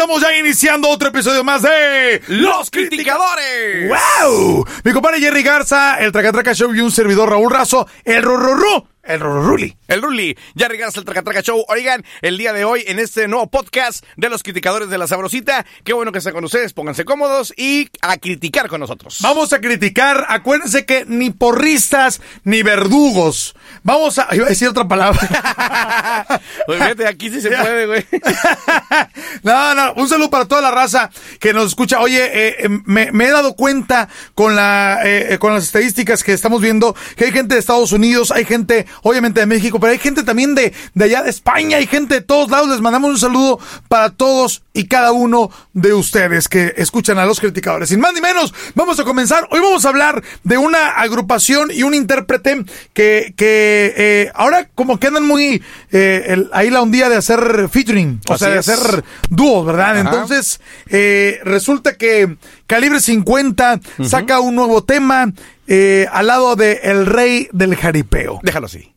estamos 0.00 0.22
ya 0.22 0.34
iniciando 0.34 0.88
otro 0.88 1.10
episodio 1.10 1.44
más 1.44 1.60
de 1.60 2.22
Los 2.28 2.70
Criticadores. 2.70 3.86
¡Wow! 3.86 4.66
Mi 4.82 4.92
compadre 4.94 5.20
Jerry 5.20 5.42
Garza, 5.42 6.00
el 6.00 6.10
Tracatraca 6.10 6.54
Show 6.54 6.74
y 6.74 6.80
un 6.80 6.90
servidor 6.90 7.28
Raúl 7.28 7.52
Razo, 7.52 7.86
el 8.02 8.22
Rururú, 8.22 8.86
el 9.02 9.20
Rururuli. 9.20 9.76
El 9.88 10.02
Ruli, 10.02 10.36
ya 10.54 10.68
regalas 10.68 10.96
el 10.96 11.04
Tracatraca 11.04 11.42
Show. 11.42 11.64
Oigan, 11.68 12.04
el 12.22 12.38
día 12.38 12.52
de 12.52 12.64
hoy 12.64 12.84
en 12.86 12.98
este 12.98 13.28
nuevo 13.28 13.48
podcast 13.48 14.04
de 14.16 14.28
los 14.28 14.42
criticadores 14.42 14.88
de 14.90 14.98
la 14.98 15.06
sabrosita. 15.06 15.64
Qué 15.84 15.92
bueno 15.92 16.12
que 16.12 16.18
estén 16.18 16.32
con 16.32 16.44
ustedes, 16.44 16.72
pónganse 16.72 17.04
cómodos 17.04 17.52
y 17.56 17.88
a 18.02 18.18
criticar 18.18 18.68
con 18.68 18.80
nosotros. 18.80 19.18
Vamos 19.20 19.52
a 19.52 19.60
criticar, 19.60 20.26
acuérdense 20.28 20.84
que 20.84 21.04
ni 21.06 21.30
porristas 21.30 22.20
ni 22.44 22.62
verdugos. 22.62 23.54
Vamos 23.82 24.18
a. 24.18 24.28
Iba 24.34 24.46
a 24.46 24.50
decir 24.50 24.68
otra 24.68 24.86
palabra. 24.86 25.20
Fíjate, 26.66 27.06
aquí 27.06 27.30
sí 27.30 27.40
se 27.40 27.50
puede, 27.50 27.86
güey. 27.86 28.06
no, 29.42 29.74
no, 29.74 29.94
un 29.94 30.08
saludo 30.08 30.30
para 30.30 30.46
toda 30.46 30.60
la 30.60 30.70
raza 30.70 31.10
que 31.38 31.52
nos 31.52 31.66
escucha. 31.68 32.00
Oye, 32.00 32.24
eh, 32.24 32.56
eh, 32.60 32.68
me, 32.84 33.12
me 33.12 33.26
he 33.26 33.30
dado 33.30 33.56
cuenta 33.56 34.08
con 34.34 34.54
la 34.56 35.00
eh, 35.04 35.34
eh, 35.34 35.38
con 35.38 35.54
las 35.54 35.64
estadísticas 35.64 36.24
que 36.24 36.32
estamos 36.32 36.60
viendo 36.60 36.94
que 37.16 37.26
hay 37.26 37.32
gente 37.32 37.54
de 37.54 37.60
Estados 37.60 37.92
Unidos, 37.92 38.30
hay 38.30 38.44
gente, 38.44 38.86
obviamente, 39.02 39.40
de 39.40 39.46
México, 39.46 39.78
pero 39.80 39.92
hay 39.92 39.98
gente 39.98 40.22
también 40.22 40.54
de, 40.54 40.72
de 40.94 41.04
allá 41.04 41.22
de 41.22 41.30
España, 41.30 41.76
hay 41.78 41.86
gente 41.86 42.14
de 42.14 42.20
todos 42.20 42.50
lados. 42.50 42.68
Les 42.68 42.80
mandamos 42.80 43.10
un 43.10 43.18
saludo 43.18 43.58
para 43.88 44.10
todos 44.10 44.62
y 44.72 44.86
cada 44.86 45.12
uno 45.12 45.50
de 45.72 45.92
ustedes 45.94 46.48
que 46.48 46.74
escuchan 46.76 47.18
a 47.18 47.26
los 47.26 47.40
criticadores. 47.40 47.88
Sin 47.88 48.00
más 48.00 48.12
ni 48.14 48.20
menos, 48.20 48.54
vamos 48.74 48.98
a 49.00 49.04
comenzar. 49.04 49.46
Hoy 49.50 49.60
vamos 49.60 49.84
a 49.84 49.88
hablar 49.88 50.22
de 50.44 50.58
una 50.58 50.90
agrupación 50.90 51.70
y 51.72 51.82
un 51.82 51.94
intérprete 51.94 52.64
que, 52.92 53.34
que 53.36 53.94
eh, 53.96 54.32
ahora 54.34 54.68
como 54.74 54.98
que 54.98 55.08
andan 55.08 55.26
muy 55.26 55.62
eh, 55.90 56.24
el- 56.28 56.50
ahí 56.52 56.70
la 56.70 56.82
ondía 56.82 57.08
de 57.08 57.16
hacer 57.16 57.68
featuring, 57.70 58.20
o 58.28 58.34
Así 58.34 58.44
sea, 58.44 58.54
de 58.54 58.60
es. 58.60 58.68
hacer 58.68 59.04
dúos, 59.28 59.66
¿verdad? 59.66 59.90
Ajá. 59.90 60.00
Entonces, 60.00 60.60
eh, 60.88 61.40
resulta 61.44 61.96
que 61.96 62.36
Calibre 62.70 63.00
50 63.00 63.80
saca 64.04 64.38
un 64.38 64.54
nuevo 64.54 64.84
tema 64.84 65.32
eh, 65.66 66.06
al 66.12 66.28
lado 66.28 66.54
de 66.54 66.78
El 66.84 67.04
Rey 67.04 67.48
del 67.52 67.74
Jaripeo. 67.74 68.38
Déjalo 68.44 68.66
así. 68.66 68.94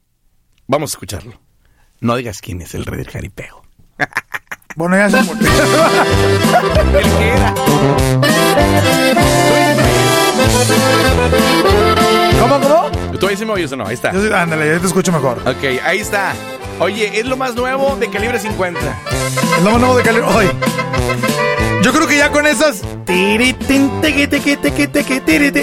Vamos 0.67 0.91
a 0.91 0.93
escucharlo. 0.93 1.41
No 1.99 2.15
digas 2.15 2.39
quién 2.39 2.61
es 2.61 2.75
el 2.75 2.85
rey 2.85 2.99
del 2.99 3.09
jaripeo. 3.09 3.63
Bueno, 4.75 4.95
ya 4.97 5.07
se 5.07 5.21
murió. 5.21 5.47
El 6.97 7.03
que 7.03 7.27
era. 7.29 7.53
¿Cómo, 12.39 12.59
cómo? 12.59 13.17
¿Tú 13.19 13.27
ahí 13.27 13.37
sí 13.37 13.45
me 13.45 13.51
oyes 13.53 13.71
o 13.71 13.75
no? 13.75 13.85
Ahí 13.85 13.93
está. 13.93 14.11
Yo 14.11 14.19
sí- 14.25 14.33
ándale, 14.33 14.73
ya 14.73 14.79
te 14.79 14.87
escucho 14.87 15.11
mejor. 15.11 15.37
Ok, 15.47 15.63
ahí 15.85 15.99
está. 15.99 16.33
Oye, 16.79 17.19
es 17.19 17.25
lo 17.27 17.37
más 17.37 17.53
nuevo 17.53 17.95
de 17.97 18.09
calibre 18.09 18.39
50. 18.39 18.79
Es 18.79 19.63
lo 19.63 19.71
más 19.71 19.79
nuevo 19.79 19.95
de 19.97 20.03
Calibre. 20.03 20.27
Hoy. 20.27 20.47
Yo 21.83 21.91
creo 21.91 22.07
que 22.07 22.17
ya 22.17 22.29
con 22.31 22.47
esas. 22.47 22.81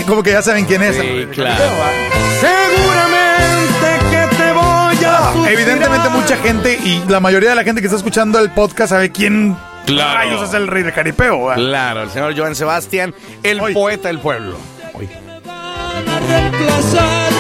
Como 0.07 0.23
que 0.23 0.31
ya 0.33 0.43
saben 0.43 0.65
quién 0.67 0.83
es. 0.83 0.97
Sí, 0.97 1.27
claro. 1.33 1.65
Seguramente 2.41 3.89
que 4.11 4.37
te 4.37 4.53
voy 4.53 5.05
a 5.05 5.33
suspirar. 5.33 5.53
Evidentemente 5.53 6.09
mucha 6.11 6.37
gente 6.37 6.79
y 6.85 7.03
la 7.09 7.21
mayoría 7.21 7.51
de 7.51 7.55
la 7.57 7.65
gente 7.65 7.81
que 7.81 7.87
está 7.87 7.97
escuchando 7.97 8.39
el 8.39 8.51
podcast 8.51 8.91
sabe 8.91 9.11
quién 9.11 9.57
Claro. 9.87 10.19
rayos 10.19 10.43
es 10.49 10.55
el 10.55 10.67
rey 10.69 10.83
del 10.83 10.93
jaripeo. 10.93 11.41
¿va? 11.47 11.55
Claro, 11.55 12.03
el 12.03 12.11
señor 12.11 12.37
Joan 12.37 12.55
Sebastián, 12.55 13.15
el 13.43 13.61
Hoy. 13.61 13.73
poeta 13.75 14.09
del 14.09 14.19
pueblo. 14.21 14.57
Hoy. 14.95 15.09
Van 15.47 16.09
a 16.09 16.21
reemplazar 16.21 17.33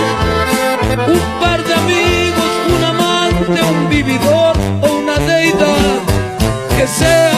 un 1.06 1.40
par 1.40 1.62
de 1.62 1.74
amigos, 1.74 2.44
un 2.76 2.84
amante, 2.84 3.62
un 3.62 3.88
vividor 3.90 4.56
o 4.82 4.92
una 4.92 5.18
deidad 5.18 5.98
que 6.76 6.86
sea 6.86 7.30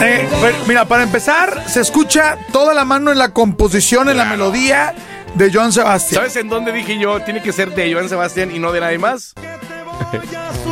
Eh, 0.00 0.28
pero, 0.40 0.56
mira, 0.66 0.84
para 0.84 1.02
empezar, 1.02 1.64
se 1.66 1.80
escucha 1.80 2.36
toda 2.52 2.74
la 2.74 2.84
mano 2.84 3.12
en 3.12 3.18
la 3.18 3.32
composición, 3.32 4.08
en 4.08 4.16
la 4.16 4.24
melodía 4.24 4.94
de 5.34 5.52
Joan 5.52 5.72
Sebastián. 5.72 6.20
¿Sabes 6.22 6.36
en 6.36 6.48
dónde 6.48 6.72
dije 6.72 6.98
yo? 6.98 7.20
Tiene 7.20 7.42
que 7.42 7.52
ser 7.52 7.74
de 7.74 7.92
Joan 7.92 8.08
Sebastián 8.08 8.50
y 8.54 8.58
no 8.58 8.72
de 8.72 8.80
nadie 8.80 8.98
más. 8.98 9.34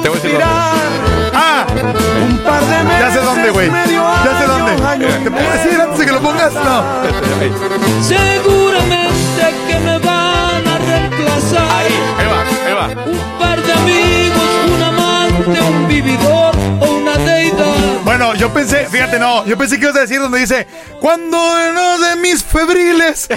Te 0.03 0.09
voy 0.09 0.19
a 0.19 0.23
decir. 0.23 0.39
Ah, 1.35 1.67
Un 2.29 2.39
par 2.39 2.61
de 2.65 2.85
meses 2.85 3.01
ya 3.01 3.11
sé 3.13 3.21
dónde, 3.21 3.51
güey. 3.51 3.71
Ya 3.71 4.39
sé 4.39 4.47
dónde. 4.47 4.73
¿Te 5.25 5.31
puedo 5.31 5.51
decir 5.53 5.81
antes 5.81 5.99
de 5.99 6.07
que 6.07 6.13
lo 6.13 6.21
pongas? 6.21 6.53
No. 6.55 6.85
Seguramente 8.03 9.55
que 9.69 9.79
me 9.81 9.99
van 9.99 10.67
a 10.69 10.79
reemplazar. 10.79 11.69
Ahí, 11.77 11.95
ahí 12.19 12.27
va, 12.27 12.43
ahí 12.67 12.75
va. 12.75 13.05
Un 13.05 13.39
par 13.39 13.63
de 13.63 13.73
amigos, 13.73 14.43
un 14.75 14.83
amante, 14.83 15.61
un 15.61 15.89
vividor. 15.89 16.42
Bueno, 18.13 18.35
yo 18.35 18.53
pensé, 18.53 18.85
fíjate, 18.91 19.19
no, 19.19 19.43
yo 19.47 19.57
pensé 19.57 19.79
que 19.79 19.85
ibas 19.87 19.97
a 19.97 20.01
decir 20.01 20.21
donde 20.21 20.41
dice, 20.41 20.67
cuando 21.01 21.39
uno 21.71 21.99
de 21.99 22.17
mis 22.17 22.45
febriles. 22.45 23.27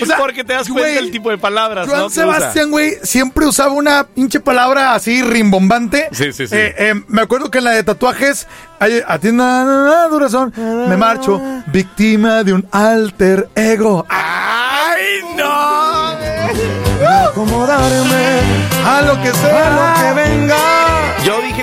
o 0.00 0.06
sea, 0.06 0.16
Porque 0.16 0.42
te 0.42 0.54
das 0.54 0.66
cuenta 0.66 0.88
del 0.88 1.10
tipo 1.10 1.28
de 1.28 1.36
palabras, 1.36 1.86
¿no? 1.86 2.06
usa. 2.06 2.22
Sebastián, 2.22 2.70
güey, 2.70 2.94
siempre 3.02 3.44
usaba 3.44 3.74
una 3.74 4.04
pinche 4.04 4.40
palabra 4.40 4.94
así 4.94 5.20
rimbombante. 5.20 6.08
Sí, 6.12 6.32
sí, 6.32 6.48
sí. 6.48 6.56
Eh, 6.56 6.74
eh, 6.78 6.94
me 7.06 7.20
acuerdo 7.20 7.50
que 7.50 7.58
en 7.58 7.64
la 7.64 7.72
de 7.72 7.82
tatuajes, 7.82 8.46
hay- 8.80 9.02
atienda 9.06 10.06
corazón, 10.08 10.54
me 10.56 10.96
marcho, 10.96 11.38
víctima 11.66 12.44
de 12.44 12.54
un 12.54 12.66
alter 12.72 13.50
ego. 13.54 14.06
¡Ay, 14.08 15.20
no! 15.36 16.16
Acomodarme 17.28 18.40
A 18.86 19.02
lo 19.02 19.20
que 19.22 19.34
sea. 19.34 19.66
a 19.66 19.70
lo 19.70 20.00
que 20.00 20.14
venga. 20.30 20.85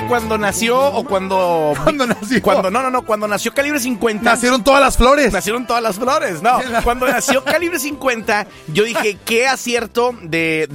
Cuando 0.08 0.38
nació 0.38 0.78
o 0.80 1.04
cuando. 1.04 1.72
Cuando 1.82 2.06
nació. 2.06 2.42
Cuando, 2.42 2.70
no, 2.70 2.82
no, 2.82 2.90
no. 2.90 3.02
Cuando 3.02 3.26
nació 3.26 3.52
Calibre 3.52 3.80
50. 3.80 4.22
Nacieron 4.24 4.62
todas 4.62 4.80
las 4.80 4.96
flores. 4.96 5.32
Nacieron 5.32 5.66
todas 5.66 5.82
las 5.82 5.96
flores, 5.96 6.42
no. 6.42 6.58
Cuando 6.84 7.06
nació 7.06 7.42
Calibre 7.42 7.78
50, 7.78 8.46
yo 8.68 8.84
dije, 8.84 9.18
qué 9.24 9.46
acierto 9.46 10.14
de, 10.22 10.66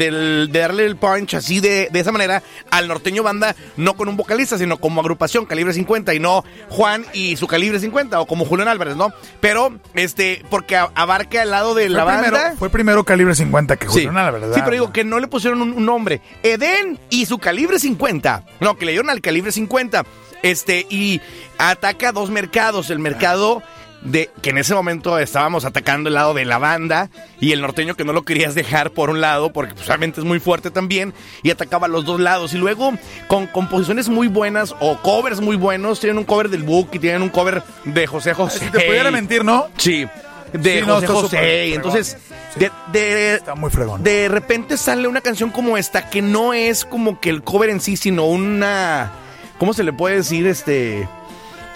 darle 0.51 0.85
el 0.85 0.97
punch 0.97 1.35
así 1.35 1.59
de, 1.59 1.89
de 1.91 1.99
esa 1.99 2.11
manera 2.11 2.43
al 2.71 2.87
norteño 2.87 3.23
banda, 3.23 3.55
no 3.77 3.95
con 3.95 4.09
un 4.09 4.17
vocalista, 4.17 4.57
sino 4.57 4.77
como 4.77 5.01
agrupación 5.01 5.45
Calibre 5.45 5.73
50 5.73 6.13
y 6.13 6.19
no 6.19 6.43
Juan 6.69 7.05
y 7.13 7.35
su 7.37 7.47
Calibre 7.47 7.79
50 7.79 8.19
o 8.19 8.25
como 8.25 8.45
Julián 8.45 8.67
Álvarez, 8.67 8.95
¿no? 8.95 9.13
Pero, 9.39 9.73
este, 9.93 10.43
porque 10.49 10.75
abarca 10.77 11.43
el 11.43 11.51
lado 11.51 11.73
de 11.75 11.89
la 11.89 12.03
fue, 12.03 12.13
banda. 12.13 12.29
primero, 12.29 12.57
fue 12.57 12.69
primero 12.69 13.03
calibre 13.03 13.35
50 13.35 13.77
que 13.77 13.85
Sí. 13.89 14.05
Julián, 14.05 14.15
la 14.15 14.31
verdad. 14.31 14.53
sí, 14.53 14.59
pero 14.61 14.71
digo 14.71 14.91
que 14.91 15.03
no 15.03 15.19
le 15.19 15.27
pusieron 15.27 15.61
un, 15.61 15.73
un 15.73 15.85
nombre. 15.85 16.21
Eden 16.43 16.99
y 17.09 17.25
su 17.25 17.37
calibre 17.39 17.79
50. 17.79 18.43
No, 18.59 18.77
que 18.77 18.85
le 18.85 18.91
dieron 18.91 19.09
al 19.09 19.18
calibre 19.21 19.51
50. 19.51 20.05
Este, 20.41 20.85
y 20.89 21.21
ataca 21.57 22.11
dos 22.11 22.29
mercados. 22.29 22.89
El 22.89 22.99
mercado 22.99 23.61
de 24.01 24.29
que 24.41 24.51
en 24.51 24.57
ese 24.57 24.73
momento 24.73 25.19
estábamos 25.19 25.65
atacando 25.65 26.07
el 26.07 26.15
lado 26.15 26.33
de 26.33 26.45
la 26.45 26.57
banda 26.57 27.09
y 27.39 27.51
el 27.51 27.61
norteño 27.61 27.95
que 27.95 28.05
no 28.05 28.13
lo 28.13 28.23
querías 28.23 28.55
dejar 28.55 28.91
por 28.91 29.09
un 29.09 29.21
lado 29.21 29.51
porque 29.51 29.73
pues, 29.73 29.87
obviamente 29.87 30.21
es 30.21 30.25
muy 30.25 30.39
fuerte 30.39 30.71
también 30.71 31.13
y 31.43 31.49
atacaba 31.49 31.87
los 31.87 32.05
dos 32.05 32.19
lados 32.19 32.53
y 32.53 32.57
luego 32.57 32.93
con 33.27 33.47
composiciones 33.47 34.07
muy 34.07 34.27
buenas 34.27 34.73
o 34.79 34.97
covers 35.01 35.41
muy 35.41 35.57
buenos 35.57 35.99
tienen 35.99 36.17
un 36.17 36.23
cover 36.23 36.49
del 36.49 36.63
Book 36.63 36.89
y 36.93 36.99
tienen 36.99 37.21
un 37.21 37.29
cover 37.29 37.61
de 37.83 38.07
José 38.07 38.33
José 38.33 38.59
Si 38.59 38.71
te 38.71 38.79
pudiera 38.79 39.11
mentir, 39.11 39.43
¿no? 39.43 39.67
Sí, 39.77 40.07
de 40.53 40.79
Sí, 40.79 40.81
José 40.85 41.37
fregón. 41.37 41.75
Entonces, 41.75 42.17
Sí. 42.53 42.59
de, 42.59 42.71
de- 42.91 43.35
Está 43.35 43.55
muy 43.55 43.69
fregón. 43.69 44.03
de 44.03 44.27
repente 44.27 44.77
sale 44.77 45.07
una 45.07 45.21
canción 45.21 45.49
como 45.51 45.77
esta 45.77 46.09
que 46.09 46.21
no 46.21 46.53
es 46.53 46.85
como 46.85 47.19
que 47.19 47.29
el 47.29 47.43
cover 47.43 47.69
en 47.69 47.79
sí, 47.81 47.95
sino 47.97 48.25
una. 48.25 49.11
¿Cómo 49.59 49.73
se 49.73 49.83
le 49.83 49.93
puede 49.93 50.15
decir? 50.17 50.47
Este. 50.47 51.07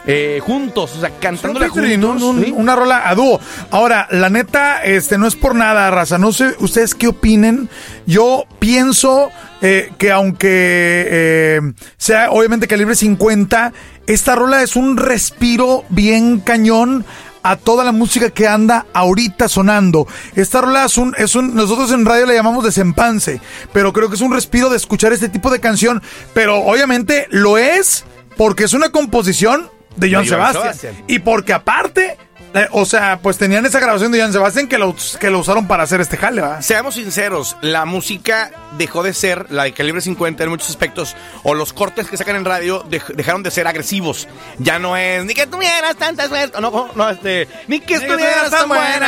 eh, 0.06 0.42
juntos, 0.44 0.98
o 0.98 1.00
sea, 1.00 1.12
cantándola 1.20 1.70
juntos. 1.70 2.22
Una 2.54 2.76
rola 2.76 3.08
a 3.08 3.16
dúo. 3.16 3.40
Ahora, 3.72 4.06
la 4.12 4.30
neta, 4.30 4.84
este, 4.84 5.18
no 5.18 5.28
es 5.28 5.36
por 5.38 5.56
nada, 5.56 5.90
raza. 5.92 6.18
No 6.18 6.34
sé 6.34 6.56
ustedes 6.60 6.94
qué 6.94 7.08
opinen. 7.08 7.70
Yo 8.06 8.44
pienso 8.60 9.30
eh, 9.62 9.92
que 9.98 10.12
aunque 10.12 11.08
eh, 11.10 11.62
sea 11.98 12.32
obviamente 12.32 12.68
calibre 12.68 12.96
50, 12.96 13.72
esta 14.08 14.36
rola 14.36 14.62
es 14.62 14.76
un 14.76 14.98
respiro 14.98 15.86
bien 15.88 16.42
cañón 16.42 17.06
a 17.44 17.58
toda 17.58 17.84
la 17.84 17.92
música 17.92 18.30
que 18.30 18.48
anda 18.48 18.86
ahorita 18.94 19.48
sonando. 19.48 20.08
Esta 20.36 20.62
rola 20.62 20.86
es 20.86 20.98
un, 20.98 21.14
es 21.18 21.36
un, 21.36 21.54
nosotros 21.56 21.92
en 21.92 22.06
radio 22.06 22.26
le 22.26 22.36
llamamos 22.36 22.64
desempance, 22.64 23.42
pero 23.72 23.94
creo 23.94 24.10
que 24.10 24.16
es 24.16 24.22
un 24.22 24.34
respiro 24.34 24.70
de 24.70 24.78
escuchar 24.78 25.14
este 25.14 25.30
tipo 25.30 25.50
de 25.52 25.60
canción, 25.60 26.02
pero 26.34 26.58
obviamente 26.60 27.28
lo 27.30 27.58
es 27.58 28.06
porque 28.38 28.64
es 28.64 28.74
una 28.74 28.90
composición 28.90 29.70
de 29.96 30.12
John 30.12 30.24
De. 30.24 30.30
Sebastián. 30.30 30.96
Y 31.08 31.20
porque 31.20 31.54
aparte 31.54 32.18
eh, 32.54 32.68
o 32.72 32.86
sea, 32.86 33.20
pues 33.22 33.38
tenían 33.38 33.66
esa 33.66 33.80
grabación 33.80 34.12
de 34.12 34.20
Joan 34.20 34.32
Sebastián 34.34 34.68
que 34.68 34.78
lo, 34.78 34.96
que 35.20 35.30
lo 35.30 35.40
usaron 35.40 35.68
para 35.68 35.84
hacer 35.84 36.02
este 36.02 36.18
jale, 36.18 36.42
¿verdad? 36.42 36.62
Seamos 36.62 36.96
sinceros, 36.96 37.58
la 37.62 37.86
música 37.86 38.52
dejó 38.78 39.04
de 39.04 39.14
ser 39.14 39.48
la 39.52 39.64
de 39.64 39.74
calibre 39.74 40.02
50 40.02 40.44
en 40.44 40.50
muchos 40.50 40.70
aspectos, 40.70 41.16
o 41.44 41.54
los 41.54 41.74
cortes 41.74 42.08
que 42.10 42.18
sacan 42.18 42.36
en 42.36 42.46
radio 42.46 42.84
dej- 42.86 43.14
dejaron 43.16 43.44
de 43.44 43.52
ser 43.52 43.68
agresivos. 43.68 44.28
Ya 44.60 44.80
no 44.80 44.96
es 44.98 45.26
ni 45.26 45.34
que 45.34 45.48
tuvieras 45.48 45.96
tanta 45.96 46.28
suerte, 46.28 46.60
no, 46.62 46.90
no, 46.96 47.10
este, 47.10 47.48
ni 47.68 47.80
que 47.80 47.96
estuvieras 47.96 48.50
tan 48.52 48.68
buena. 48.68 49.03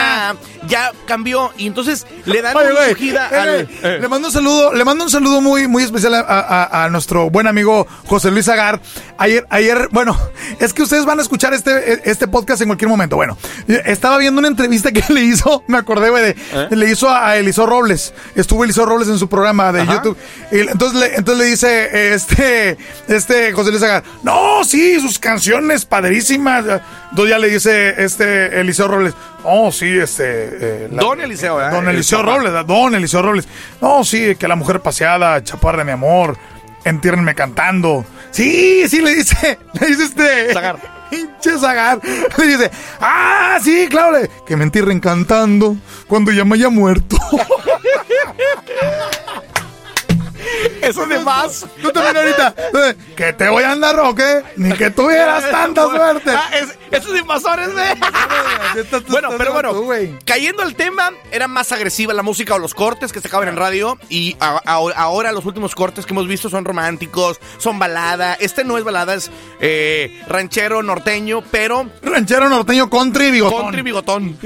Ya 0.67 0.91
cambió 1.07 1.51
y 1.57 1.67
entonces 1.67 2.05
le 2.25 2.41
dan 2.41 2.55
Oye, 2.57 2.71
una 2.71 2.85
surgida 2.87 3.29
eh, 3.31 3.35
al. 3.37 3.49
eh, 3.83 3.99
Le 4.01 4.07
mando 4.07 4.27
un 4.29 4.33
saludo, 4.33 4.73
le 4.73 4.83
mando 4.85 5.03
un 5.03 5.09
saludo 5.09 5.41
muy, 5.41 5.67
muy 5.67 5.83
especial 5.83 6.13
a, 6.15 6.19
a- 6.21 6.85
a 6.85 6.89
nuestro 6.89 7.29
buen 7.29 7.47
amigo 7.47 7.85
José 8.07 8.31
Luis 8.31 8.47
Agar. 8.49 8.79
Ayer, 9.17 9.45
ayer, 9.49 9.89
bueno, 9.91 10.17
es 10.59 10.73
que 10.73 10.81
ustedes 10.83 11.05
van 11.05 11.19
a 11.19 11.21
escuchar 11.21 11.53
este, 11.53 12.09
este 12.09 12.27
podcast 12.27 12.61
en 12.61 12.67
cualquier 12.67 12.89
momento. 12.89 13.15
Bueno, 13.15 13.37
estaba 13.85 14.17
viendo 14.17 14.39
una 14.39 14.47
entrevista 14.47 14.91
que 14.93 15.03
le 15.13 15.21
hizo, 15.21 15.63
me 15.67 15.77
acordé, 15.77 16.09
güey, 16.09 16.23
de, 16.69 16.75
le 16.75 16.89
hizo 16.89 17.09
a, 17.09 17.29
a 17.29 17.37
Eliseo 17.37 17.65
Robles. 17.65 18.13
Estuvo 18.35 18.63
Eliseo 18.63 18.85
Robles 18.85 19.07
en 19.07 19.17
su 19.19 19.29
programa 19.29 19.71
de 19.71 19.81
Ajá. 19.81 19.93
YouTube. 19.95 20.17
Y 20.51 20.59
entonces 20.59 20.99
le, 20.99 21.15
entonces 21.15 21.37
le 21.43 21.49
dice 21.49 21.89
eh, 21.91 22.13
este, 22.15 22.77
este 23.07 23.51
José 23.53 23.71
Luis 23.71 23.83
Agar, 23.83 24.03
no, 24.23 24.63
sí, 24.63 24.99
sus 24.99 25.19
canciones 25.19 25.85
padrísimas. 25.85 26.65
Entonces 27.15 27.31
ya 27.33 27.39
le 27.39 27.47
dice 27.47 28.03
este 28.03 28.59
Eliseo 28.59 28.89
Robles, 28.89 29.13
oh, 29.45 29.71
sí, 29.71 29.85
este. 29.97 30.23
eh, 30.25 30.89
la- 30.91 31.01
Don 31.01 31.21
Eliseo, 31.21 31.55
¿verdad? 31.55 31.71
Don 31.71 31.87
El 31.87 31.95
Eliseo 31.95 32.19
papá. 32.19 32.35
Robles. 32.35 32.67
Don 32.67 32.93
Eliseo 32.93 33.21
Robles. 33.21 33.47
No, 33.79 34.03
sí, 34.03 34.35
que 34.35 34.49
la 34.49 34.57
mujer 34.57 34.81
paseada, 34.81 35.41
chaparra 35.41 35.77
de 35.77 35.85
mi 35.85 35.91
amor, 35.91 36.35
entiérrenme 36.83 37.33
cantando. 37.33 38.03
Sí, 38.31 38.85
sí, 38.89 38.99
le 38.99 39.15
dice, 39.15 39.57
le 39.79 39.87
dice 39.87 40.03
este. 40.03 40.53
Zagar. 40.53 40.75
Pinche 41.09 41.57
Zagar. 41.57 42.01
Le 42.37 42.47
dice, 42.47 42.69
ah, 42.99 43.59
sí, 43.63 43.87
claro, 43.89 44.17
que 44.45 44.57
me 44.57 44.63
entierren 44.65 44.99
cantando 44.99 45.77
cuando 46.07 46.33
ya 46.33 46.43
me 46.43 46.55
haya 46.55 46.67
muerto. 46.69 47.15
Eso 50.89 51.05
de 51.05 51.19
más. 51.19 51.65
Tú 51.81 51.91
también 51.91 52.17
ahorita, 52.17 52.55
eh, 52.87 52.95
que 53.15 53.33
te 53.33 53.49
voy 53.49 53.63
a 53.63 53.71
andar, 53.71 53.99
¿o 53.99 54.13
qué? 54.15 54.43
Ni 54.57 54.71
que 54.73 54.89
tuvieras 54.91 55.49
tanta 55.51 55.83
suerte. 55.87 56.31
Ah, 56.31 56.49
es- 56.55 56.77
eso 56.91 57.13
es 57.13 57.21
invasores, 57.21 57.71
güey. 57.73 57.85
bueno, 59.09 59.29
pero 59.37 59.53
bueno, 59.53 60.17
cayendo 60.25 60.61
al 60.63 60.75
tema, 60.75 61.11
era 61.31 61.47
más 61.47 61.71
agresiva 61.71 62.13
la 62.13 62.23
música 62.23 62.55
o 62.55 62.59
los 62.59 62.73
cortes 62.73 63.11
que 63.11 63.21
sacaban 63.21 63.47
en 63.47 63.55
radio. 63.55 63.97
Y 64.09 64.35
a- 64.39 64.61
a- 64.65 64.91
ahora 64.95 65.31
los 65.31 65.45
últimos 65.45 65.75
cortes 65.75 66.05
que 66.05 66.13
hemos 66.13 66.27
visto 66.27 66.49
son 66.49 66.65
románticos, 66.65 67.39
son 67.57 67.79
balada. 67.79 68.35
Este 68.35 68.63
no 68.63 68.77
es 68.77 68.83
balada, 68.83 69.13
es 69.15 69.31
eh, 69.59 70.21
ranchero 70.27 70.83
norteño, 70.83 71.41
pero 71.51 71.89
Ranchero 72.01 72.49
norteño 72.49 72.89
country 72.89 73.31
bigotón. 73.31 73.61
country 73.63 73.81
bigotón. 73.81 74.37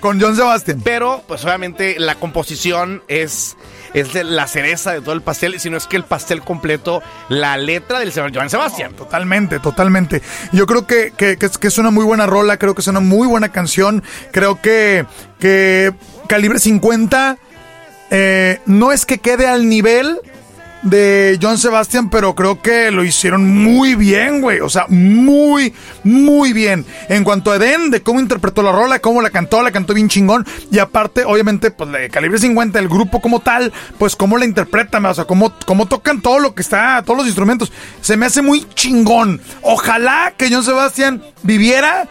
Con 0.00 0.20
John 0.20 0.36
Sebastian. 0.36 0.80
pero, 0.82 1.22
pues 1.26 1.44
obviamente, 1.44 1.96
la 1.98 2.14
composición 2.16 3.02
es. 3.08 3.56
Es 3.94 4.12
de 4.12 4.24
la 4.24 4.46
cereza 4.46 4.92
de 4.92 5.00
todo 5.00 5.12
el 5.14 5.22
pastel, 5.22 5.58
si 5.60 5.70
no 5.70 5.76
es 5.76 5.86
que 5.86 5.96
el 5.96 6.04
pastel 6.04 6.42
completo, 6.42 7.02
la 7.28 7.56
letra 7.56 7.98
del 8.00 8.12
señor 8.12 8.34
Joan 8.34 8.50
Sebastián. 8.50 8.94
Totalmente, 8.94 9.58
totalmente. 9.58 10.22
Yo 10.52 10.66
creo 10.66 10.86
que, 10.86 11.12
que, 11.16 11.36
que 11.36 11.66
es 11.66 11.78
una 11.78 11.90
muy 11.90 12.04
buena 12.04 12.26
rola, 12.26 12.56
creo 12.56 12.74
que 12.74 12.80
es 12.80 12.88
una 12.88 13.00
muy 13.00 13.28
buena 13.28 13.50
canción. 13.50 14.02
Creo 14.30 14.60
que, 14.60 15.04
que 15.38 15.92
Calibre 16.26 16.58
50 16.58 17.38
eh, 18.10 18.60
no 18.66 18.92
es 18.92 19.06
que 19.06 19.18
quede 19.18 19.46
al 19.46 19.68
nivel 19.68 20.20
de 20.82 21.38
John 21.40 21.58
Sebastian, 21.58 22.10
pero 22.10 22.34
creo 22.34 22.60
que 22.60 22.90
lo 22.90 23.04
hicieron 23.04 23.48
muy 23.48 23.94
bien, 23.94 24.40
güey. 24.40 24.60
O 24.60 24.68
sea, 24.68 24.86
muy, 24.88 25.74
muy 26.04 26.52
bien. 26.52 26.84
En 27.08 27.24
cuanto 27.24 27.52
a 27.52 27.56
Eden, 27.56 27.90
de 27.90 28.02
cómo 28.02 28.20
interpretó 28.20 28.62
la 28.62 28.72
rola, 28.72 28.98
cómo 28.98 29.22
la 29.22 29.30
cantó, 29.30 29.62
la 29.62 29.70
cantó 29.70 29.94
bien 29.94 30.08
chingón. 30.08 30.46
Y 30.70 30.78
aparte, 30.78 31.24
obviamente, 31.24 31.70
pues 31.70 31.90
de 31.92 32.10
Calibre 32.10 32.38
50, 32.38 32.78
el 32.78 32.88
grupo 32.88 33.20
como 33.20 33.40
tal, 33.40 33.72
pues 33.98 34.16
cómo 34.16 34.38
la 34.38 34.44
interpretan, 34.44 35.04
o 35.06 35.14
sea, 35.14 35.24
cómo, 35.24 35.52
cómo 35.66 35.86
tocan 35.86 36.20
todo 36.20 36.38
lo 36.38 36.54
que 36.54 36.62
está, 36.62 37.02
todos 37.04 37.18
los 37.18 37.26
instrumentos. 37.26 37.72
Se 38.00 38.16
me 38.16 38.26
hace 38.26 38.42
muy 38.42 38.66
chingón. 38.74 39.40
Ojalá 39.62 40.34
que 40.36 40.50
John 40.50 40.64
Sebastian 40.64 41.22
viviera. 41.42 42.08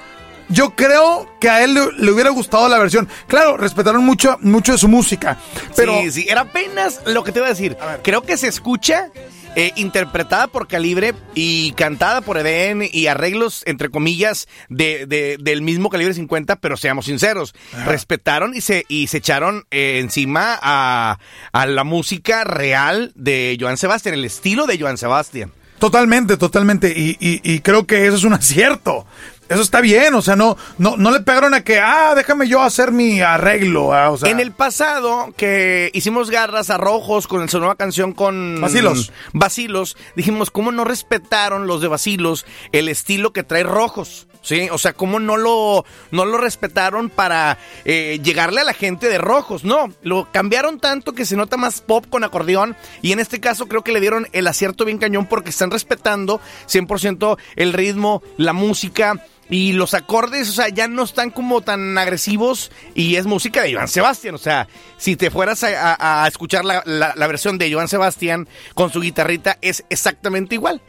Yo 0.51 0.71
creo 0.75 1.29
que 1.39 1.49
a 1.49 1.63
él 1.63 1.73
le, 1.73 1.81
le 1.97 2.11
hubiera 2.11 2.29
gustado 2.29 2.67
la 2.69 2.77
versión. 2.77 3.07
Claro, 3.27 3.57
respetaron 3.57 4.03
mucho, 4.05 4.37
mucho 4.41 4.71
de 4.73 4.77
su 4.77 4.87
música. 4.87 5.37
Pero 5.75 5.99
Sí, 6.01 6.11
sí, 6.11 6.25
era 6.29 6.41
apenas 6.41 7.01
lo 7.05 7.23
que 7.23 7.31
te 7.31 7.39
iba 7.39 7.47
a 7.47 7.51
decir. 7.51 7.77
Creo 8.03 8.21
que 8.23 8.37
se 8.37 8.47
escucha 8.47 9.09
eh, 9.55 9.71
interpretada 9.75 10.47
por 10.47 10.67
Calibre 10.67 11.13
y 11.35 11.71
cantada 11.73 12.21
por 12.21 12.37
Eden 12.37 12.87
y 12.91 13.07
arreglos, 13.07 13.63
entre 13.65 13.89
comillas, 13.89 14.47
de, 14.69 15.05
de- 15.05 15.37
del 15.39 15.61
mismo 15.61 15.89
Calibre 15.89 16.13
50, 16.13 16.55
pero 16.57 16.77
seamos 16.77 17.05
sinceros, 17.05 17.53
respetaron 17.85 18.55
y 18.55 18.61
se, 18.61 18.85
y 18.87 19.07
se 19.07 19.17
echaron 19.17 19.65
eh, 19.71 19.99
encima 20.01 20.57
a, 20.61 21.17
a 21.51 21.65
la 21.65 21.83
música 21.83 22.43
real 22.45 23.11
de 23.15 23.57
Joan 23.59 23.77
Sebastián, 23.77 24.15
el 24.15 24.23
estilo 24.25 24.67
de 24.67 24.79
Joan 24.79 24.97
Sebastián. 24.97 25.51
Totalmente, 25.81 26.37
totalmente. 26.37 26.93
Y, 26.95 27.17
y- 27.19 27.41
y 27.43 27.59
creo 27.59 27.85
que 27.85 28.05
eso 28.07 28.15
es 28.15 28.23
un 28.23 28.33
acierto. 28.41 29.05
Eso 29.49 29.61
está 29.63 29.81
bien, 29.81 30.13
o 30.13 30.21
sea, 30.21 30.37
no, 30.37 30.55
no, 30.77 30.95
no 30.95 31.11
le 31.11 31.19
pegaron 31.19 31.53
a 31.53 31.61
que, 31.61 31.77
ah, 31.81 32.13
déjame 32.15 32.47
yo 32.47 32.61
hacer 32.61 32.93
mi 32.93 33.19
arreglo. 33.19 33.93
ah, 33.93 34.09
o 34.11 34.17
sea, 34.17 34.29
En 34.29 34.39
el 34.39 34.53
pasado, 34.53 35.33
que 35.35 35.89
hicimos 35.93 36.29
garras 36.29 36.69
a 36.69 36.77
rojos 36.77 37.27
con 37.27 37.49
su 37.49 37.59
nueva 37.59 37.75
canción 37.75 38.13
con 38.13 38.61
Vacilos. 38.61 39.11
Vacilos, 39.33 39.97
dijimos, 40.15 40.51
¿cómo 40.51 40.71
no 40.71 40.85
respetaron 40.85 41.67
los 41.67 41.81
de 41.81 41.89
Vacilos 41.89 42.45
el 42.71 42.87
estilo 42.87 43.33
que 43.33 43.43
trae 43.43 43.63
rojos? 43.63 44.25
¿Sí? 44.43 44.69
O 44.71 44.79
sea, 44.79 44.93
¿cómo 44.93 45.19
no 45.19 45.37
lo, 45.37 45.85
no 46.09 46.25
lo 46.25 46.37
respetaron 46.39 47.09
para 47.11 47.59
eh, 47.85 48.19
llegarle 48.23 48.61
a 48.61 48.63
la 48.63 48.73
gente 48.73 49.07
de 49.07 49.19
rojos? 49.19 49.63
No, 49.63 49.93
lo 50.01 50.27
cambiaron 50.31 50.79
tanto 50.79 51.13
que 51.13 51.25
se 51.27 51.35
nota 51.35 51.57
más 51.57 51.81
pop 51.81 52.05
con 52.09 52.23
acordeón 52.23 52.75
y 53.03 53.11
en 53.11 53.19
este 53.19 53.39
caso 53.39 53.67
creo 53.67 53.83
que 53.83 53.91
le 53.91 53.99
dieron 53.99 54.27
el 54.31 54.47
acierto 54.47 54.83
bien 54.83 54.97
cañón 54.97 55.27
porque 55.27 55.51
están 55.51 55.69
respetando 55.69 56.41
100% 56.67 57.37
el 57.55 57.73
ritmo, 57.73 58.23
la 58.37 58.53
música 58.53 59.23
y 59.47 59.73
los 59.73 59.93
acordes, 59.93 60.49
o 60.49 60.53
sea, 60.53 60.69
ya 60.69 60.87
no 60.87 61.03
están 61.03 61.29
como 61.29 61.59
tan 61.61 61.97
agresivos 61.97 62.71
y 62.95 63.17
es 63.17 63.25
música 63.25 63.61
de 63.61 63.73
Joan 63.73 63.89
Sebastián. 63.89 64.33
O 64.33 64.37
sea, 64.39 64.67
si 64.97 65.17
te 65.17 65.29
fueras 65.29 65.63
a, 65.65 66.23
a- 66.23 66.27
escuchar 66.27 66.63
la, 66.65 66.81
la- 66.85 67.13
la 67.15 67.27
versión 67.27 67.57
de 67.57 67.71
Joan 67.71 67.89
Sebastián 67.89 68.47
con 68.75 68.91
su 68.93 69.01
guitarrita, 69.01 69.57
es 69.61 69.83
exactamente 69.89 70.55
igual. 70.55 70.81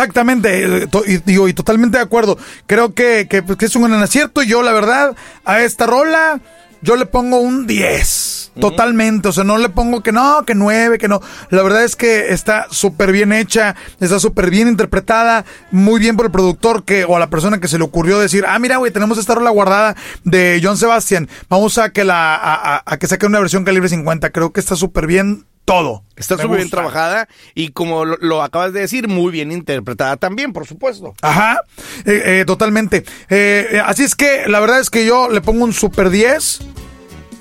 Exactamente, 0.00 0.82
eh, 0.82 0.88
y, 1.06 1.16
digo, 1.18 1.48
y 1.48 1.54
totalmente 1.54 1.96
de 1.96 2.04
acuerdo. 2.04 2.36
Creo 2.66 2.92
que, 2.92 3.28
que, 3.30 3.42
pues, 3.42 3.56
que 3.56 3.64
es 3.64 3.74
un 3.76 3.84
gran 3.84 4.02
acierto. 4.02 4.42
Yo, 4.42 4.62
la 4.62 4.72
verdad, 4.74 5.16
a 5.46 5.62
esta 5.62 5.86
rola, 5.86 6.38
yo 6.82 6.96
le 6.96 7.06
pongo 7.06 7.38
un 7.38 7.66
10. 7.66 8.52
Totalmente, 8.60 9.28
o 9.28 9.32
sea, 9.32 9.44
no 9.44 9.56
le 9.56 9.68
pongo 9.70 10.02
que 10.02 10.12
no, 10.12 10.44
que 10.46 10.54
9, 10.54 10.98
que 10.98 11.08
no. 11.08 11.20
La 11.50 11.62
verdad 11.62 11.82
es 11.84 11.96
que 11.96 12.28
está 12.34 12.66
súper 12.70 13.10
bien 13.10 13.32
hecha, 13.32 13.74
está 14.00 14.18
súper 14.20 14.50
bien 14.50 14.68
interpretada, 14.68 15.44
muy 15.70 15.98
bien 15.98 16.16
por 16.16 16.26
el 16.26 16.32
productor 16.32 16.84
que, 16.84 17.04
o 17.06 17.16
a 17.16 17.18
la 17.18 17.28
persona 17.30 17.58
que 17.58 17.68
se 17.68 17.76
le 17.78 17.84
ocurrió 17.84 18.18
decir, 18.18 18.44
ah, 18.46 18.58
mira, 18.58 18.76
güey, 18.78 18.92
tenemos 18.92 19.16
esta 19.18 19.34
rola 19.34 19.50
guardada 19.50 19.94
de 20.24 20.60
John 20.62 20.76
Sebastian, 20.78 21.28
vamos 21.50 21.76
a 21.78 21.90
que 21.90 22.04
la, 22.04 22.34
a, 22.34 22.76
a- 22.76 22.82
a 22.86 22.96
que 22.98 23.06
saquen 23.06 23.28
una 23.30 23.40
versión 23.40 23.64
calibre 23.64 23.88
50. 23.90 24.28
Creo 24.30 24.52
que 24.52 24.60
está 24.60 24.74
súper 24.76 25.06
bien 25.06 25.44
todo. 25.66 26.04
Está 26.16 26.38
súper 26.38 26.56
bien 26.56 26.70
trabajada 26.70 27.28
y 27.54 27.72
como 27.72 28.06
lo, 28.06 28.16
lo 28.22 28.42
acabas 28.42 28.72
de 28.72 28.80
decir, 28.80 29.08
muy 29.08 29.30
bien 29.30 29.52
interpretada 29.52 30.16
también, 30.16 30.54
por 30.54 30.66
supuesto. 30.66 31.12
Ajá, 31.20 31.60
eh, 32.06 32.22
eh, 32.40 32.44
totalmente. 32.46 33.04
Eh, 33.28 33.68
eh, 33.72 33.82
así 33.84 34.04
es 34.04 34.14
que 34.14 34.44
la 34.46 34.60
verdad 34.60 34.80
es 34.80 34.88
que 34.88 35.04
yo 35.04 35.28
le 35.28 35.42
pongo 35.42 35.64
un 35.64 35.74
super 35.74 36.08
10. 36.08 36.60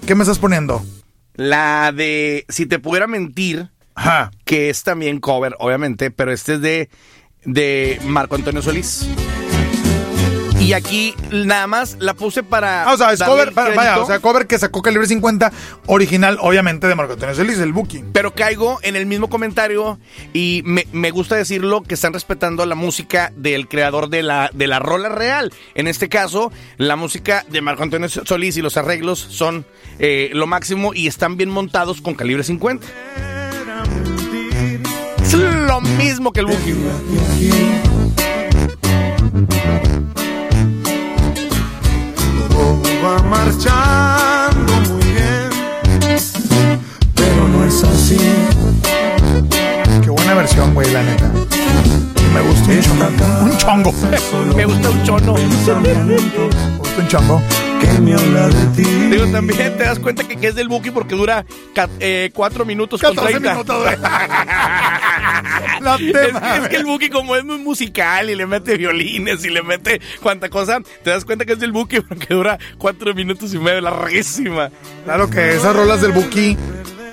¿Qué 0.06 0.16
me 0.16 0.24
estás 0.24 0.40
poniendo? 0.40 0.84
La 1.36 1.92
de 1.94 2.46
Si 2.50 2.66
te 2.66 2.80
pudiera 2.80 3.08
mentir, 3.08 3.70
Ajá. 3.94 4.32
que 4.44 4.70
es 4.70 4.84
también 4.84 5.20
cover, 5.20 5.56
obviamente, 5.60 6.12
pero 6.12 6.34
este 6.34 6.56
es 6.56 6.62
de, 6.62 6.90
de 7.46 8.00
Marco 8.06 8.36
Antonio 8.36 8.62
Solís. 8.62 9.08
Y 10.60 10.74
aquí 10.74 11.14
nada 11.32 11.68
más 11.68 11.98
la 12.00 12.14
puse 12.14 12.42
para. 12.42 12.84
Ah, 12.84 12.94
o 12.94 12.98
sea, 12.98 13.12
es 13.14 13.22
cover, 13.22 13.50
el 13.50 13.54
vaya, 13.54 14.00
o 14.00 14.08
sea, 14.08 14.20
cover 14.20 14.48
que 14.48 14.58
sacó 14.58 14.82
Calibre 14.82 15.06
50, 15.08 15.52
original, 15.86 16.38
obviamente, 16.42 16.88
de 16.88 16.96
Marco 16.96 17.14
Antonio 17.14 17.36
Celis, 17.36 17.60
el 17.60 17.74
Booking. 17.74 18.12
Pero 18.14 18.34
caigo 18.34 18.80
en 18.82 18.96
el 18.96 19.06
mismo 19.06 19.30
comentario 19.30 20.00
y 20.34 20.64
me, 20.66 20.88
me 20.92 21.12
gusta 21.12 21.36
decirlo 21.36 21.84
que 21.84 21.94
están 21.94 22.14
respetando 22.14 22.66
la 22.66 22.76
música 22.76 23.32
del 23.36 23.68
creador 23.68 24.10
de 24.10 24.24
la, 24.24 24.50
de 24.54 24.68
la 24.68 24.80
rola 24.80 25.10
real. 25.10 25.54
En 25.76 25.88
este 25.88 26.10
caso, 26.10 26.52
la 26.78 26.96
música 26.96 27.46
de 27.50 27.62
Marco 27.62 27.84
Antonio 27.84 28.10
Solís 28.10 28.58
y 28.58 28.62
los 28.62 28.78
arreglos 28.78 29.20
son 29.20 29.66
eh, 30.00 30.30
lo 30.34 30.48
máximo 30.48 30.94
y 30.94 31.08
están 31.08 31.38
bien 31.38 31.50
montados 31.50 32.02
con 32.02 32.16
calibre 32.16 32.44
50. 32.44 32.88
Es 35.22 35.34
lo 35.34 35.82
mismo 35.82 36.32
que 36.32 36.40
el 36.40 36.46
booking. 36.46 37.86
Va 43.06 43.22
marchando 43.22 44.74
muy 44.90 45.04
bien, 45.12 45.50
pero 47.14 47.48
no 47.50 47.64
es 47.66 47.84
así. 47.84 48.18
Qué 50.04 50.10
buena 50.10 50.34
versión, 50.34 50.74
güey, 50.74 50.92
la 50.92 51.04
neta. 51.04 51.32
Me 52.34 52.42
gusta 52.42 52.72
un 52.72 52.82
chongo. 52.82 53.12
Un 53.44 53.58
chongo. 53.58 53.94
Me 54.56 54.66
gusta 54.66 54.90
un 54.90 55.04
chono. 55.04 55.34
Me 55.36 55.44
gusta 55.46 57.00
un 57.00 57.08
chongo. 57.08 57.42
que 57.80 57.88
me 58.02 58.14
habla 58.16 58.48
de 58.48 58.66
ti. 58.76 58.84
Digo, 58.84 59.28
también 59.28 59.78
te 59.78 59.84
das 59.84 60.00
cuenta 60.00 60.24
que, 60.28 60.36
que 60.38 60.48
es 60.48 60.56
del 60.56 60.68
Buki 60.68 60.90
porque 60.90 61.14
dura 61.16 61.46
4 62.34 62.66
minutos 62.66 63.00
con 63.02 63.14
14 63.14 63.34
30. 63.40 63.52
minutos, 63.52 63.84
güey. 63.84 63.96
No 65.86 65.98
te 65.98 66.06
Es, 66.08 66.12
que- 66.14 66.28
es 66.28 66.34
mames. 66.34 66.70
que 66.70 66.76
el 66.78 66.86
Buki 66.86 67.10
como 67.10 67.36
es 67.36 67.44
muy 67.46 67.58
musical 67.60 68.30
y 68.30 68.36
le 68.36 68.46
mete 68.46 68.76
violines 68.78 69.46
y 69.46 69.50
le 69.50 69.62
mete 69.64 70.02
cuanta 70.22 70.50
cosa, 70.50 70.80
te 71.04 71.10
das 71.12 71.24
cuenta 71.26 71.46
que 71.46 71.54
es 71.54 71.60
del 71.60 71.72
Buki 71.72 72.02
porque 72.02 72.34
dura 72.34 72.58
cuatro 72.78 73.14
minutos 73.14 73.54
y 73.54 73.60
medio, 73.60 73.82
larguísima. 73.82 74.72
Claro 75.06 75.30
que 75.30 75.56
esas 75.56 75.76
rolas 75.76 76.02
del 76.02 76.12
Buki. 76.12 76.58